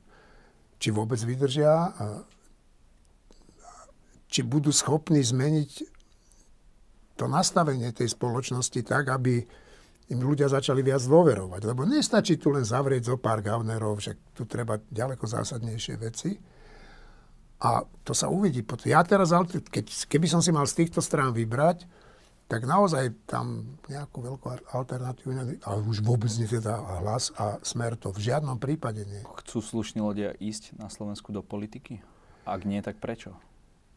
Či 0.78 0.88
vôbec 0.94 1.18
vydržia. 1.18 1.90
Či 4.30 4.46
budú 4.46 4.70
schopní 4.70 5.26
zmeniť 5.26 5.95
to 7.16 7.24
nastavenie 7.26 7.90
tej 7.96 8.12
spoločnosti 8.12 8.81
tak, 8.85 9.09
aby 9.09 9.42
im 10.07 10.20
ľudia 10.22 10.46
začali 10.46 10.85
viac 10.87 11.02
dôverovať. 11.02 11.61
Lebo 11.66 11.83
nestačí 11.83 12.38
tu 12.38 12.55
len 12.55 12.62
zavrieť 12.62 13.11
zo 13.11 13.16
pár 13.18 13.42
gavnerov, 13.42 13.98
však 13.98 14.16
tu 14.37 14.46
treba 14.46 14.79
ďaleko 14.79 15.24
zásadnejšie 15.26 15.94
veci. 15.98 16.38
A 17.57 17.83
to 18.05 18.12
sa 18.12 18.29
uvidí. 18.29 18.62
Ja 18.85 19.00
teraz, 19.02 19.33
keď, 19.72 19.87
keby 20.07 20.29
som 20.29 20.44
si 20.44 20.52
mal 20.52 20.68
z 20.68 20.85
týchto 20.85 21.00
strán 21.00 21.33
vybrať, 21.33 21.88
tak 22.46 22.62
naozaj 22.62 23.11
tam 23.26 23.74
nejakú 23.90 24.22
veľkú 24.22 24.70
alternatívu, 24.70 25.59
ale 25.66 25.79
už 25.83 25.98
vôbec 26.07 26.31
nie 26.38 26.46
teda 26.46 26.79
hlas 27.02 27.35
a 27.35 27.59
smer 27.66 27.98
to 27.98 28.14
v 28.14 28.31
žiadnom 28.31 28.62
prípade 28.62 29.02
nie. 29.02 29.18
Chcú 29.42 29.59
slušní 29.59 29.98
ľudia 29.98 30.31
ísť 30.38 30.79
na 30.79 30.87
Slovensku 30.87 31.35
do 31.35 31.42
politiky? 31.42 32.07
Ak 32.46 32.62
nie, 32.62 32.79
tak 32.79 33.02
prečo? 33.02 33.35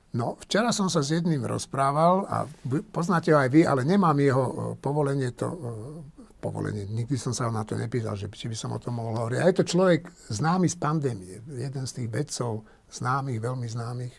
No, 0.10 0.42
včera 0.42 0.74
som 0.74 0.90
sa 0.90 1.06
s 1.06 1.14
jedným 1.14 1.46
rozprával 1.46 2.26
a 2.26 2.50
poznáte 2.90 3.30
ho 3.30 3.38
aj 3.38 3.50
vy, 3.54 3.62
ale 3.62 3.86
nemám 3.86 4.18
jeho 4.18 4.46
e, 4.50 4.54
povolenie 4.82 5.30
to, 5.38 5.46
e, 5.54 5.58
povolenie, 6.42 6.90
nikdy 6.90 7.14
som 7.14 7.30
sa 7.30 7.46
na 7.54 7.62
to 7.62 7.78
nepýtal, 7.78 8.18
že 8.18 8.26
či 8.34 8.50
by 8.50 8.58
som 8.58 8.74
o 8.74 8.82
tom 8.82 8.98
mohol 8.98 9.22
hovoriť. 9.22 9.38
A 9.38 9.46
je 9.46 9.58
to 9.62 9.70
človek 9.70 10.10
známy 10.34 10.66
z 10.66 10.78
pandémie, 10.82 11.34
jeden 11.46 11.86
z 11.86 11.92
tých 11.94 12.10
vedcov 12.10 12.66
známych, 12.90 13.38
veľmi 13.38 13.68
známych. 13.70 14.16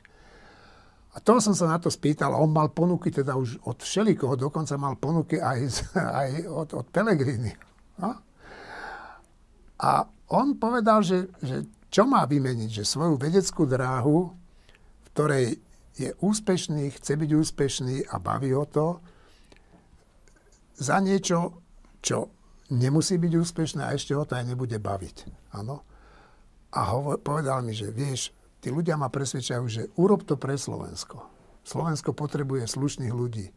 A 1.11 1.19
toho 1.19 1.43
som 1.43 1.59
sa 1.59 1.67
na 1.67 1.83
to 1.83 1.91
spýtal, 1.91 2.39
on 2.39 2.55
mal 2.55 2.71
ponuky 2.71 3.11
teda 3.11 3.35
už 3.35 3.59
od 3.67 3.83
všelikoho, 3.83 4.39
dokonca 4.39 4.79
mal 4.79 4.95
ponuky 4.95 5.43
aj, 5.43 5.59
z, 5.67 5.79
aj 6.23 6.31
od, 6.47 6.69
od 6.71 6.87
Pelegrini. 6.95 7.51
No? 7.99 8.15
A 9.81 10.07
on 10.31 10.55
povedal, 10.55 11.03
že, 11.03 11.27
že 11.43 11.67
čo 11.91 12.07
má 12.07 12.23
vymeniť, 12.31 12.71
že 12.71 12.87
svoju 12.87 13.19
vedeckú 13.19 13.67
dráhu, 13.67 14.31
v 15.03 15.09
ktorej 15.11 15.59
je 15.99 16.11
úspešný, 16.23 16.91
chce 16.95 17.13
byť 17.17 17.31
úspešný 17.35 17.97
a 18.11 18.17
baví 18.23 18.55
ho 18.55 18.65
to 18.67 19.03
za 20.81 20.97
niečo, 21.03 21.61
čo 22.01 22.33
nemusí 22.73 23.21
byť 23.21 23.33
úspešné 23.37 23.83
a 23.85 23.95
ešte 23.95 24.17
ho 24.17 24.25
to 24.25 24.39
aj 24.39 24.49
nebude 24.49 24.79
baviť. 24.79 25.17
Áno? 25.59 25.85
A 26.71 26.95
hovor, 26.95 27.19
povedal 27.19 27.67
mi, 27.67 27.75
že 27.75 27.91
vieš, 27.91 28.31
tí 28.63 28.71
ľudia 28.71 28.95
ma 28.95 29.11
presvedčajú, 29.11 29.65
že 29.67 29.91
urob 29.99 30.23
to 30.23 30.39
pre 30.39 30.55
Slovensko. 30.55 31.27
Slovensko 31.67 32.15
potrebuje 32.15 32.71
slušných 32.71 33.13
ľudí. 33.13 33.51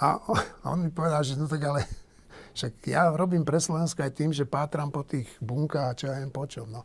A 0.00 0.18
on 0.72 0.82
mi 0.82 0.90
povedal, 0.90 1.22
že 1.22 1.38
no 1.38 1.46
tak 1.46 1.62
ale 1.62 1.84
však 2.56 2.82
ja 2.88 3.12
robím 3.12 3.46
pre 3.46 3.60
Slovensko 3.60 4.02
aj 4.02 4.16
tým, 4.16 4.32
že 4.32 4.48
pátram 4.48 4.90
po 4.90 5.04
tých 5.04 5.28
bunkách 5.38 5.86
a 5.86 5.96
čo 5.96 6.04
ja 6.10 6.18
viem 6.18 6.32
po 6.32 6.48
čom. 6.48 6.66
No 6.72 6.82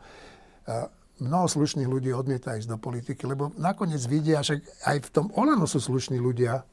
mnoho 1.19 1.47
slušných 1.47 1.88
ľudí 1.88 2.12
odmieta 2.15 2.55
ísť 2.55 2.75
do 2.75 2.77
politiky, 2.79 3.27
lebo 3.27 3.51
nakoniec 3.60 4.01
vidia, 4.08 4.43
že 4.43 4.63
aj 4.88 5.08
v 5.08 5.10
tom 5.13 5.27
Olano 5.36 5.67
sú 5.67 5.79
slušní 5.79 6.17
ľudia, 6.19 6.63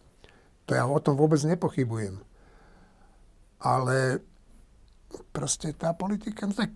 to 0.67 0.75
ja 0.75 0.87
o 0.87 0.99
tom 0.99 1.15
vôbec 1.15 1.39
nepochybujem. 1.47 2.19
Ale 3.63 4.21
proste 5.31 5.71
tá 5.75 5.95
politika, 5.95 6.47
no 6.47 6.55
tak 6.55 6.75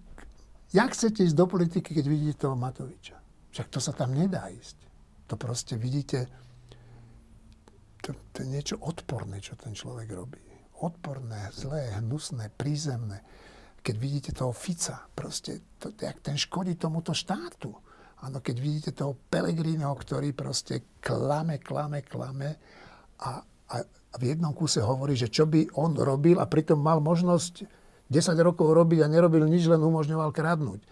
jak 0.71 0.91
chcete 0.95 1.27
ísť 1.27 1.37
do 1.37 1.47
politiky, 1.51 1.95
keď 1.95 2.07
vidíte 2.07 2.47
toho 2.47 2.57
Matoviča? 2.59 3.19
Však 3.51 3.67
to 3.71 3.79
sa 3.83 3.93
tam 3.95 4.15
nedá 4.15 4.47
ísť. 4.47 4.79
To 5.27 5.35
proste 5.35 5.75
vidíte, 5.75 6.31
to, 8.03 8.15
to 8.35 8.43
je 8.43 8.49
niečo 8.49 8.77
odporné, 8.79 9.43
čo 9.43 9.59
ten 9.59 9.75
človek 9.75 10.11
robí. 10.11 10.43
Odporné, 10.81 11.51
zlé, 11.53 11.93
hnusné, 11.99 12.51
prízemné 12.55 13.21
keď 13.81 13.97
vidíte 13.97 14.31
toho 14.37 14.53
Fica, 14.53 15.09
proste, 15.13 15.77
to, 15.81 15.93
jak 15.97 16.21
ten 16.21 16.37
škodí 16.37 16.77
tomuto 16.77 17.17
štátu. 17.17 17.73
Áno, 18.21 18.45
keď 18.45 18.57
vidíte 18.61 18.91
toho 18.93 19.17
Pelegríneho, 19.17 19.97
ktorý 19.97 20.37
proste 20.37 21.01
klame, 21.01 21.57
klame, 21.57 22.05
klame 22.05 22.61
a, 23.25 23.41
a, 23.73 23.77
a 23.81 24.15
v 24.21 24.25
jednom 24.37 24.53
kúse 24.53 24.85
hovorí, 24.85 25.17
že 25.17 25.33
čo 25.33 25.49
by 25.49 25.73
on 25.81 25.97
robil 25.97 26.37
a 26.37 26.45
pritom 26.45 26.77
mal 26.77 27.01
možnosť 27.01 27.65
10 28.11 28.37
rokov 28.43 28.75
robiť 28.77 29.07
a 29.07 29.13
nerobil 29.13 29.47
nič, 29.49 29.71
len 29.71 29.81
umožňoval 29.81 30.35
kradnúť. 30.35 30.83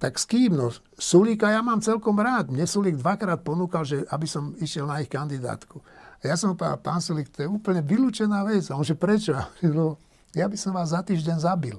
Tak 0.00 0.18
s 0.18 0.26
kým? 0.26 0.58
No, 0.58 0.74
Sulíka 0.98 1.52
ja 1.54 1.62
mám 1.62 1.78
celkom 1.78 2.18
rád. 2.18 2.50
Mne 2.50 2.66
Sulík 2.66 2.98
dvakrát 2.98 3.40
ponúkal, 3.46 3.86
že 3.86 4.02
aby 4.10 4.26
som 4.26 4.56
išiel 4.58 4.90
na 4.90 4.98
ich 5.04 5.08
kandidátku. 5.08 5.78
A 6.18 6.32
ja 6.32 6.34
som 6.34 6.56
povedal, 6.56 6.80
pán 6.82 6.98
Sulík, 7.04 7.30
to 7.30 7.44
je 7.44 7.48
úplne 7.48 7.84
vylúčená 7.84 8.42
vec. 8.42 8.72
A 8.72 8.80
on 8.80 8.82
že 8.82 8.98
prečo? 8.98 9.36
No, 9.64 10.00
ja 10.34 10.50
by 10.50 10.56
som 10.58 10.74
vás 10.74 10.90
za 10.90 11.00
týždeň 11.00 11.38
zabil. 11.40 11.78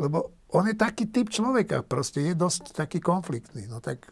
lebo 0.00 0.32
on 0.52 0.68
je 0.68 0.76
taký 0.76 1.08
typ 1.08 1.32
človeka, 1.32 1.84
proste 1.84 2.20
je 2.20 2.34
dosť 2.36 2.76
taký 2.76 3.00
konfliktný. 3.00 3.64
No 3.68 3.80
tak, 3.80 4.08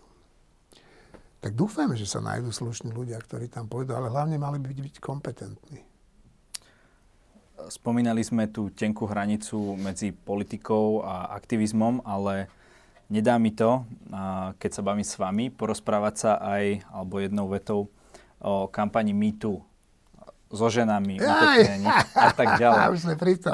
tak 1.40 1.52
dúfame, 1.52 1.96
že 1.96 2.08
sa 2.08 2.24
nájdú 2.24 2.48
slušní 2.52 2.92
ľudia, 2.92 3.20
ktorí 3.20 3.48
tam 3.48 3.68
pôjdu, 3.68 3.92
ale 3.96 4.08
hlavne 4.12 4.40
mali 4.40 4.56
byť, 4.60 4.78
byť 4.80 4.94
kompetentní. 5.00 5.84
Spomínali 7.68 8.24
sme 8.24 8.48
tú 8.48 8.72
tenkú 8.72 9.04
hranicu 9.04 9.76
medzi 9.76 10.16
politikou 10.16 11.04
a 11.04 11.28
aktivizmom, 11.36 12.00
ale 12.08 12.48
nedá 13.12 13.36
mi 13.36 13.52
to, 13.52 13.84
keď 14.56 14.70
sa 14.72 14.80
bavím 14.80 15.04
s 15.04 15.20
vami, 15.20 15.52
porozprávať 15.52 16.14
sa 16.16 16.32
aj, 16.40 16.88
alebo 16.88 17.20
jednou 17.20 17.52
vetou, 17.52 17.92
o 18.40 18.64
kampani 18.72 19.12
MeToo 19.12 19.60
so 20.50 20.66
ženami, 20.66 21.22
a 21.22 22.34
tak 22.38 22.58
ďalej. 22.58 22.78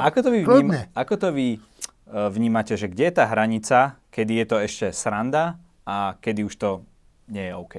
Ako 0.00 0.18
to 0.24 0.28
vy, 0.32 0.40
vním, 0.42 0.72
ako 0.96 1.14
to 1.20 1.28
vy 1.28 1.61
uh, 2.09 2.32
vnímate, 2.32 2.72
že 2.72 2.88
kde 2.88 3.12
je 3.12 3.14
tá 3.20 3.24
hranica, 3.28 4.00
kedy 4.09 4.32
je 4.40 4.46
to 4.48 4.56
ešte 4.56 4.87
sranda 4.96 5.61
a 5.85 6.16
kedy 6.18 6.48
už 6.48 6.54
to 6.56 6.70
nie 7.28 7.52
je 7.52 7.54
OK? 7.54 7.74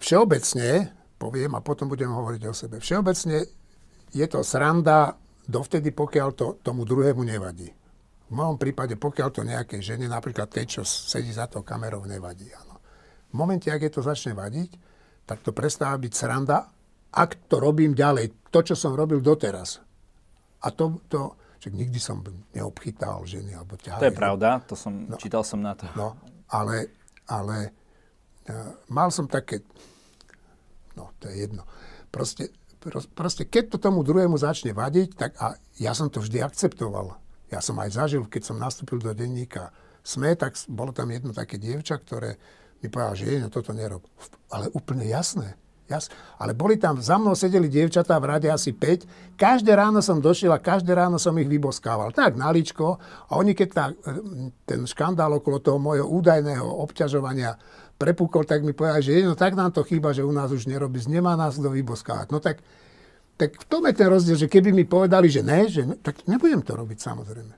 Všeobecne, 0.00 0.92
poviem 1.16 1.52
a 1.54 1.62
potom 1.62 1.86
budem 1.86 2.10
hovoriť 2.10 2.42
o 2.50 2.52
sebe, 2.52 2.76
všeobecne 2.82 3.46
je 4.10 4.26
to 4.26 4.40
sranda 4.42 5.14
dovtedy, 5.44 5.92
pokiaľ 5.92 6.28
to 6.34 6.46
tomu 6.60 6.82
druhému 6.84 7.22
nevadí. 7.22 7.68
V 8.24 8.32
mojom 8.32 8.56
prípade, 8.56 8.96
pokiaľ 8.96 9.28
to 9.30 9.42
nejakej 9.44 9.80
žene, 9.84 10.06
napríklad 10.08 10.48
tej, 10.48 10.80
čo 10.80 10.82
sedí 10.82 11.30
za 11.30 11.46
to 11.46 11.60
kamerou, 11.60 12.02
nevadí. 12.08 12.48
Áno. 12.50 12.73
V 13.34 13.36
momente, 13.36 13.66
ak 13.66 13.82
je 13.82 13.90
to 13.90 14.06
začne 14.06 14.38
vadiť, 14.38 14.70
tak 15.26 15.42
to 15.42 15.50
prestáva 15.50 15.98
byť 15.98 16.12
sranda, 16.14 16.70
ak 17.10 17.50
to 17.50 17.58
robím 17.58 17.98
ďalej. 17.98 18.46
To, 18.54 18.62
čo 18.62 18.78
som 18.78 18.94
robil 18.94 19.18
doteraz. 19.18 19.82
A 20.62 20.70
to, 20.70 21.02
to 21.10 21.34
že 21.64 21.72
nikdy 21.72 21.96
som 21.96 22.20
neobchytal 22.52 23.24
ženy 23.24 23.56
alebo 23.56 23.80
ťahali. 23.80 24.04
To 24.04 24.10
je 24.12 24.20
pravda, 24.20 24.60
to 24.68 24.76
som, 24.76 24.92
no, 25.08 25.16
čítal 25.16 25.40
som 25.40 25.64
na 25.64 25.72
to. 25.72 25.88
No, 25.96 26.12
ale, 26.52 26.92
ale 27.24 27.72
uh, 28.52 28.76
mal 28.92 29.08
som 29.08 29.24
také, 29.24 29.64
no 30.92 31.16
to 31.16 31.32
je 31.32 31.48
jedno, 31.48 31.64
proste, 32.12 32.52
proste 33.16 33.48
keď 33.48 33.64
to 33.72 33.78
tomu 33.80 34.04
druhému 34.04 34.36
začne 34.36 34.76
vadiť, 34.76 35.08
tak 35.16 35.40
a 35.40 35.56
ja 35.80 35.96
som 35.96 36.12
to 36.12 36.20
vždy 36.20 36.44
akceptoval. 36.44 37.16
Ja 37.48 37.64
som 37.64 37.80
aj 37.80 37.96
zažil, 37.96 38.28
keď 38.28 38.42
som 38.44 38.60
nastúpil 38.60 39.00
do 39.00 39.16
denníka 39.16 39.72
SME, 40.04 40.36
tak 40.36 40.60
bolo 40.68 40.92
tam 40.92 41.08
jedno 41.08 41.32
také 41.32 41.56
dievča, 41.56 41.96
ktoré 41.96 42.36
mi 42.84 42.92
povedal, 42.92 43.16
že 43.16 43.40
no 43.40 43.48
toto 43.48 43.72
nerob. 43.72 44.04
Ale 44.52 44.68
úplne 44.76 45.08
jasné. 45.08 45.56
Jas, 45.84 46.08
ale 46.40 46.56
boli 46.56 46.80
tam, 46.80 46.96
za 46.96 47.20
mnou 47.20 47.36
sedeli 47.36 47.68
dievčatá 47.68 48.16
v 48.16 48.32
rade 48.32 48.48
asi 48.48 48.72
5. 48.72 49.36
Každé 49.36 49.76
ráno 49.76 50.00
som 50.00 50.16
došiel 50.16 50.48
a 50.56 50.60
každé 50.60 50.96
ráno 50.96 51.20
som 51.20 51.36
ich 51.36 51.44
vyboskával. 51.44 52.08
Tak, 52.16 52.40
naličko. 52.40 52.96
A 53.28 53.36
oni, 53.36 53.52
keď 53.52 53.68
tá, 53.68 53.84
ten 54.64 54.88
škandál 54.88 55.36
okolo 55.36 55.60
toho 55.60 55.76
môjho 55.76 56.08
údajného 56.08 56.64
obťažovania 56.64 57.60
prepukol, 58.00 58.48
tak 58.48 58.64
mi 58.64 58.72
povedali, 58.72 59.04
že 59.04 59.28
no 59.28 59.36
tak 59.36 59.52
nám 59.52 59.76
to 59.76 59.84
chýba, 59.84 60.16
že 60.16 60.24
u 60.24 60.32
nás 60.32 60.48
už 60.48 60.72
nerobí, 60.72 61.04
nemá 61.04 61.36
nás 61.36 61.60
kto 61.60 61.68
vyboskávať. 61.68 62.32
No 62.32 62.40
tak, 62.40 62.64
tak 63.36 63.52
v 63.60 63.64
tom 63.68 63.84
je 63.84 63.92
ten 63.92 64.08
rozdiel, 64.08 64.40
že 64.40 64.48
keby 64.48 64.72
mi 64.72 64.88
povedali, 64.88 65.28
že 65.28 65.44
ne, 65.44 65.68
že 65.68 65.84
ne, 65.84 66.00
tak 66.00 66.24
nebudem 66.24 66.64
to 66.64 66.80
robiť 66.80 66.96
samozrejme. 66.96 67.54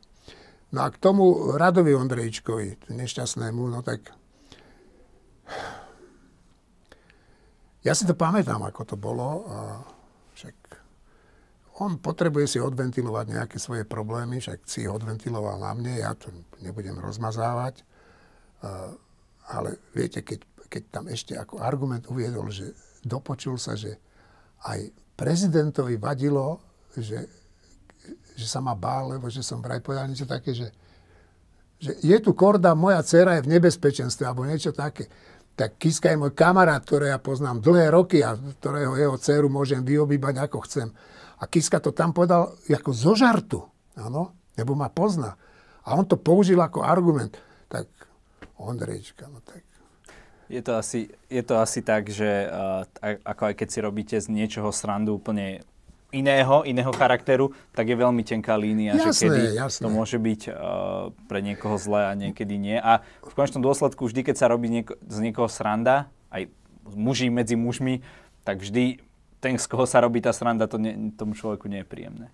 No 0.74 0.82
a 0.82 0.90
k 0.90 0.98
tomu 0.98 1.54
Radovi 1.54 1.94
Ondrejčkovi, 1.94 2.90
nešťastnému, 2.90 3.70
no 3.70 3.86
tak 3.86 4.10
ja 7.87 7.94
si 7.94 8.02
to 8.02 8.18
pamätám, 8.18 8.66
ako 8.66 8.82
to 8.82 8.96
bolo. 8.98 9.46
A 9.46 9.59
však 10.35 10.56
on 11.78 12.02
potrebuje 12.02 12.56
si 12.56 12.59
odventilovať 12.59 13.26
nejaké 13.30 13.56
svoje 13.62 13.87
problémy, 13.87 14.42
však 14.42 14.66
si 14.66 14.88
odventiloval 14.88 15.61
na 15.61 15.72
mne, 15.76 15.94
ja 16.02 16.16
to 16.18 16.32
nebudem 16.64 16.98
rozmazávať. 16.98 17.85
Ale 19.46 19.78
viete, 19.94 20.26
keď, 20.26 20.40
keď 20.66 20.82
tam 20.90 21.04
ešte 21.06 21.38
ako 21.38 21.62
argument 21.62 22.11
uviedol, 22.11 22.50
že 22.50 22.74
dopočul 23.06 23.54
sa, 23.61 23.78
že 23.78 24.00
aj 24.66 24.90
prezidentovi 25.14 25.94
vadilo, 26.00 26.59
že, 26.96 27.28
že 28.35 28.46
sa 28.48 28.59
ma 28.59 28.74
bál, 28.74 29.14
lebo 29.14 29.30
že 29.30 29.46
som 29.46 29.62
vraj 29.62 29.78
povedal 29.78 30.11
niečo 30.11 30.26
také, 30.26 30.56
že, 30.56 30.74
že 31.78 31.92
je 32.02 32.16
tu 32.18 32.35
korda, 32.35 32.74
moja 32.74 32.98
dcera 33.04 33.38
je 33.38 33.46
v 33.46 33.52
nebezpečenstve, 33.52 34.26
alebo 34.26 34.48
niečo 34.48 34.74
také 34.74 35.06
tak 35.57 35.81
Kiska 35.81 36.12
je 36.12 36.21
môj 36.21 36.37
kamarát, 36.37 36.85
ktoré 36.85 37.11
ja 37.11 37.19
poznám 37.19 37.64
dlhé 37.64 37.88
roky 37.88 38.21
a 38.21 38.37
ktorého 38.37 38.92
jeho 38.92 39.16
dceru 39.16 39.49
môžem 39.49 39.81
vyobývať 39.81 40.45
ako 40.45 40.59
chcem. 40.69 40.92
A 41.40 41.49
Kiska 41.49 41.81
to 41.81 41.97
tam 41.97 42.12
povedal 42.12 42.53
ako 42.69 42.92
zo 42.92 43.16
žartu, 43.16 43.64
áno, 43.97 44.37
lebo 44.61 44.77
ma 44.77 44.92
pozná. 44.92 45.33
A 45.88 45.97
on 45.97 46.05
to 46.05 46.21
použil 46.21 46.61
ako 46.61 46.85
argument. 46.85 47.40
Tak 47.73 47.88
Ondrejčka, 48.61 49.29
no 49.33 49.40
tak... 49.40 49.64
Je 50.47 50.62
to 50.62 50.79
asi, 50.79 51.11
je 51.27 51.42
to 51.42 51.59
asi 51.59 51.83
tak, 51.83 52.07
že 52.07 52.47
uh, 52.47 52.87
ako 53.27 53.51
aj 53.51 53.55
keď 53.59 53.69
si 53.69 53.79
robíte 53.83 54.16
z 54.21 54.31
niečoho 54.31 54.71
srandu 54.71 55.19
úplne 55.19 55.66
iného, 56.16 56.64
iného 56.64 56.88
charakteru, 56.96 57.52
tak 57.76 57.92
je 57.92 57.96
veľmi 57.96 58.24
tenká 58.24 58.57
línia, 58.57 58.96
jasné, 58.96 59.05
že 59.05 59.20
kedy 59.29 59.40
jasné. 59.61 59.83
to 59.85 59.88
môže 59.92 60.16
byť 60.16 60.40
uh, 60.48 60.55
pre 61.29 61.44
niekoho 61.44 61.76
zlé 61.76 62.09
a 62.09 62.12
niekedy 62.16 62.57
nie. 62.57 62.81
A 62.81 63.05
v 63.20 63.33
konečnom 63.37 63.61
dôsledku 63.61 64.09
vždy, 64.09 64.24
keď 64.24 64.37
sa 64.40 64.46
robí 64.48 64.72
nieko, 64.72 64.96
z 65.05 65.18
niekoho 65.20 65.46
sranda, 65.52 66.09
aj 66.33 66.48
muži 66.96 67.29
medzi 67.29 67.55
mužmi, 67.55 68.00
tak 68.42 68.64
vždy 68.64 69.05
ten, 69.44 69.61
z 69.61 69.66
koho 69.68 69.85
sa 69.85 70.00
robí 70.00 70.24
tá 70.24 70.33
sranda, 70.33 70.64
to 70.64 70.81
nie, 70.81 71.12
tomu 71.12 71.37
človeku 71.37 71.68
nie 71.68 71.85
je 71.85 71.88
príjemné. 71.88 72.26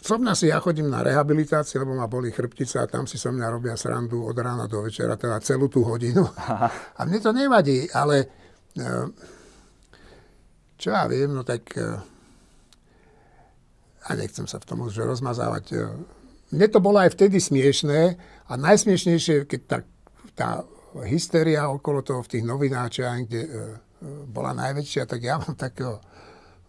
Som 0.00 0.24
si 0.32 0.48
ja 0.48 0.56
chodím 0.64 0.88
na 0.88 1.04
rehabilitáciu, 1.04 1.84
lebo 1.84 1.92
ma 1.92 2.08
boli 2.08 2.32
chrbtica 2.32 2.88
a 2.88 2.88
tam 2.88 3.04
si 3.04 3.20
so 3.20 3.28
mňa 3.28 3.46
robia 3.52 3.76
srandu 3.76 4.24
od 4.24 4.32
rána 4.32 4.64
do 4.64 4.80
večera, 4.80 5.20
teda 5.20 5.36
celú 5.44 5.68
tú 5.68 5.84
hodinu. 5.84 6.24
Aha. 6.24 6.72
A 6.98 7.04
mne 7.04 7.20
to 7.20 7.36
nevadí, 7.36 7.84
ale 7.92 8.24
uh, 8.80 9.12
čo 10.80 10.88
ja 10.96 11.04
viem, 11.04 11.28
no 11.36 11.44
tak 11.44 11.68
uh, 11.76 12.00
a 14.06 14.16
nechcem 14.16 14.48
sa 14.48 14.56
v 14.62 14.68
tom 14.68 14.86
už 14.86 15.04
rozmazávať. 15.04 15.64
E, 15.72 15.76
mne 16.56 16.66
to 16.72 16.80
bolo 16.80 17.00
aj 17.00 17.14
vtedy 17.14 17.36
smiešné 17.38 18.16
a 18.48 18.52
najsmiešnejšie, 18.56 19.44
keď 19.44 19.60
tá, 19.68 19.78
tá 20.34 20.48
hysteria 21.06 21.68
okolo 21.70 22.02
toho 22.02 22.24
v 22.24 22.30
tých 22.38 22.44
novináčiach, 22.44 23.16
kde 23.28 23.40
e, 23.44 23.50
bola 24.30 24.56
najväčšia, 24.56 25.04
tak 25.04 25.20
ja 25.20 25.36
mám 25.36 25.54
takého 25.54 26.00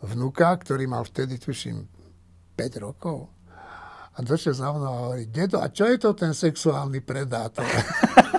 vnuka, 0.04 0.52
ktorý 0.60 0.90
mal 0.90 1.08
vtedy, 1.08 1.40
tuším, 1.40 1.88
5 2.58 2.86
rokov. 2.86 3.32
A 4.12 4.20
došiel 4.20 4.52
za 4.52 4.76
mnou 4.76 4.92
a 4.92 5.02
hovorí, 5.08 5.32
dedo, 5.32 5.64
a 5.64 5.72
čo 5.72 5.88
je 5.88 5.96
to 5.96 6.12
ten 6.12 6.36
sexuálny 6.36 7.00
predátor? 7.00 7.64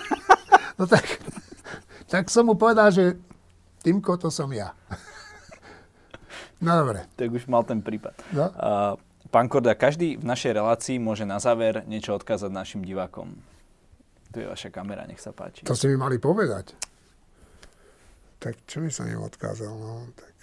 no 0.78 0.85
tak, 0.85 1.07
tak 2.12 2.28
som 2.28 2.44
mu 2.44 2.61
povedal, 2.61 2.92
že 2.92 3.16
Týmko, 3.83 4.14
to 4.14 4.31
som 4.31 4.46
ja. 4.55 4.70
No 6.62 6.79
dobre. 6.79 7.11
Tak 7.18 7.27
už 7.27 7.51
mal 7.51 7.66
ten 7.66 7.83
prípad. 7.83 8.14
No? 8.31 8.46
Uh, 8.55 8.94
pán 9.35 9.51
Korda, 9.51 9.75
každý 9.75 10.14
v 10.14 10.22
našej 10.22 10.55
relácii 10.55 11.03
môže 11.03 11.27
na 11.27 11.42
záver 11.42 11.83
niečo 11.90 12.14
odkázať 12.14 12.55
našim 12.55 12.87
divákom. 12.87 13.35
Tu 14.31 14.40
je 14.40 14.46
vaša 14.46 14.70
kamera, 14.70 15.03
nech 15.05 15.18
sa 15.18 15.35
páči. 15.35 15.66
To 15.66 15.75
ste 15.75 15.90
mi 15.90 15.98
mali 15.98 16.22
povedať. 16.22 16.72
Tak 18.38 18.62
čo 18.64 18.79
by 18.79 18.90
som 18.94 19.11
im 19.11 19.27
odkázal? 19.27 19.75
No, 19.75 20.07
tak... 20.14 20.35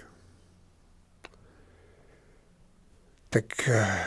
tak 3.31 3.47
uh, 3.71 3.99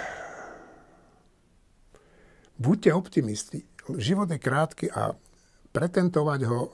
buďte 2.60 2.92
optimisti. 2.92 3.64
Život 3.88 4.28
je 4.30 4.38
krátky 4.38 4.86
a 4.92 5.16
pretentovať 5.72 6.40
ho 6.44 6.60
uh, 6.60 6.70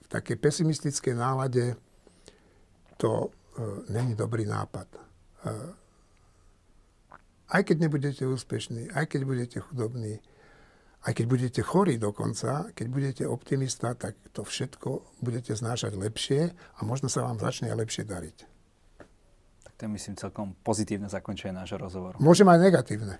v 0.00 0.06
takej 0.06 0.38
pesimistickej 0.38 1.14
nálade 1.18 1.74
to 2.96 3.34
není 3.88 4.14
dobrý 4.14 4.46
nápad. 4.46 4.88
E, 4.92 4.98
aj 7.52 7.62
keď 7.68 7.76
nebudete 7.84 8.24
úspešní, 8.24 8.90
aj 8.96 9.06
keď 9.12 9.20
budete 9.24 9.58
chudobní, 9.60 10.20
aj 11.02 11.12
keď 11.18 11.26
budete 11.26 11.60
chorí 11.62 11.98
dokonca, 11.98 12.70
keď 12.72 12.86
budete 12.88 13.24
optimista, 13.26 13.92
tak 13.98 14.16
to 14.32 14.46
všetko 14.46 15.20
budete 15.20 15.52
znášať 15.52 15.98
lepšie 15.98 16.54
a 16.54 16.80
možno 16.86 17.10
sa 17.12 17.26
vám 17.26 17.42
začne 17.42 17.68
aj 17.74 17.76
lepšie 17.76 18.04
dariť. 18.06 18.38
Tak 19.66 19.72
to 19.76 19.82
je 19.84 19.90
myslím 19.90 20.14
celkom 20.16 20.54
pozitívne 20.62 21.10
zakončenie 21.10 21.58
nášho 21.58 21.76
rozhovoru. 21.76 22.16
Môžem 22.22 22.46
aj 22.48 22.58
negatívne. 22.62 23.18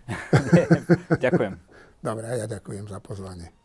Ďakujem. 1.24 1.54
Dobre, 2.02 2.26
ja 2.34 2.50
ďakujem 2.50 2.90
za 2.90 2.98
pozvanie. 2.98 3.61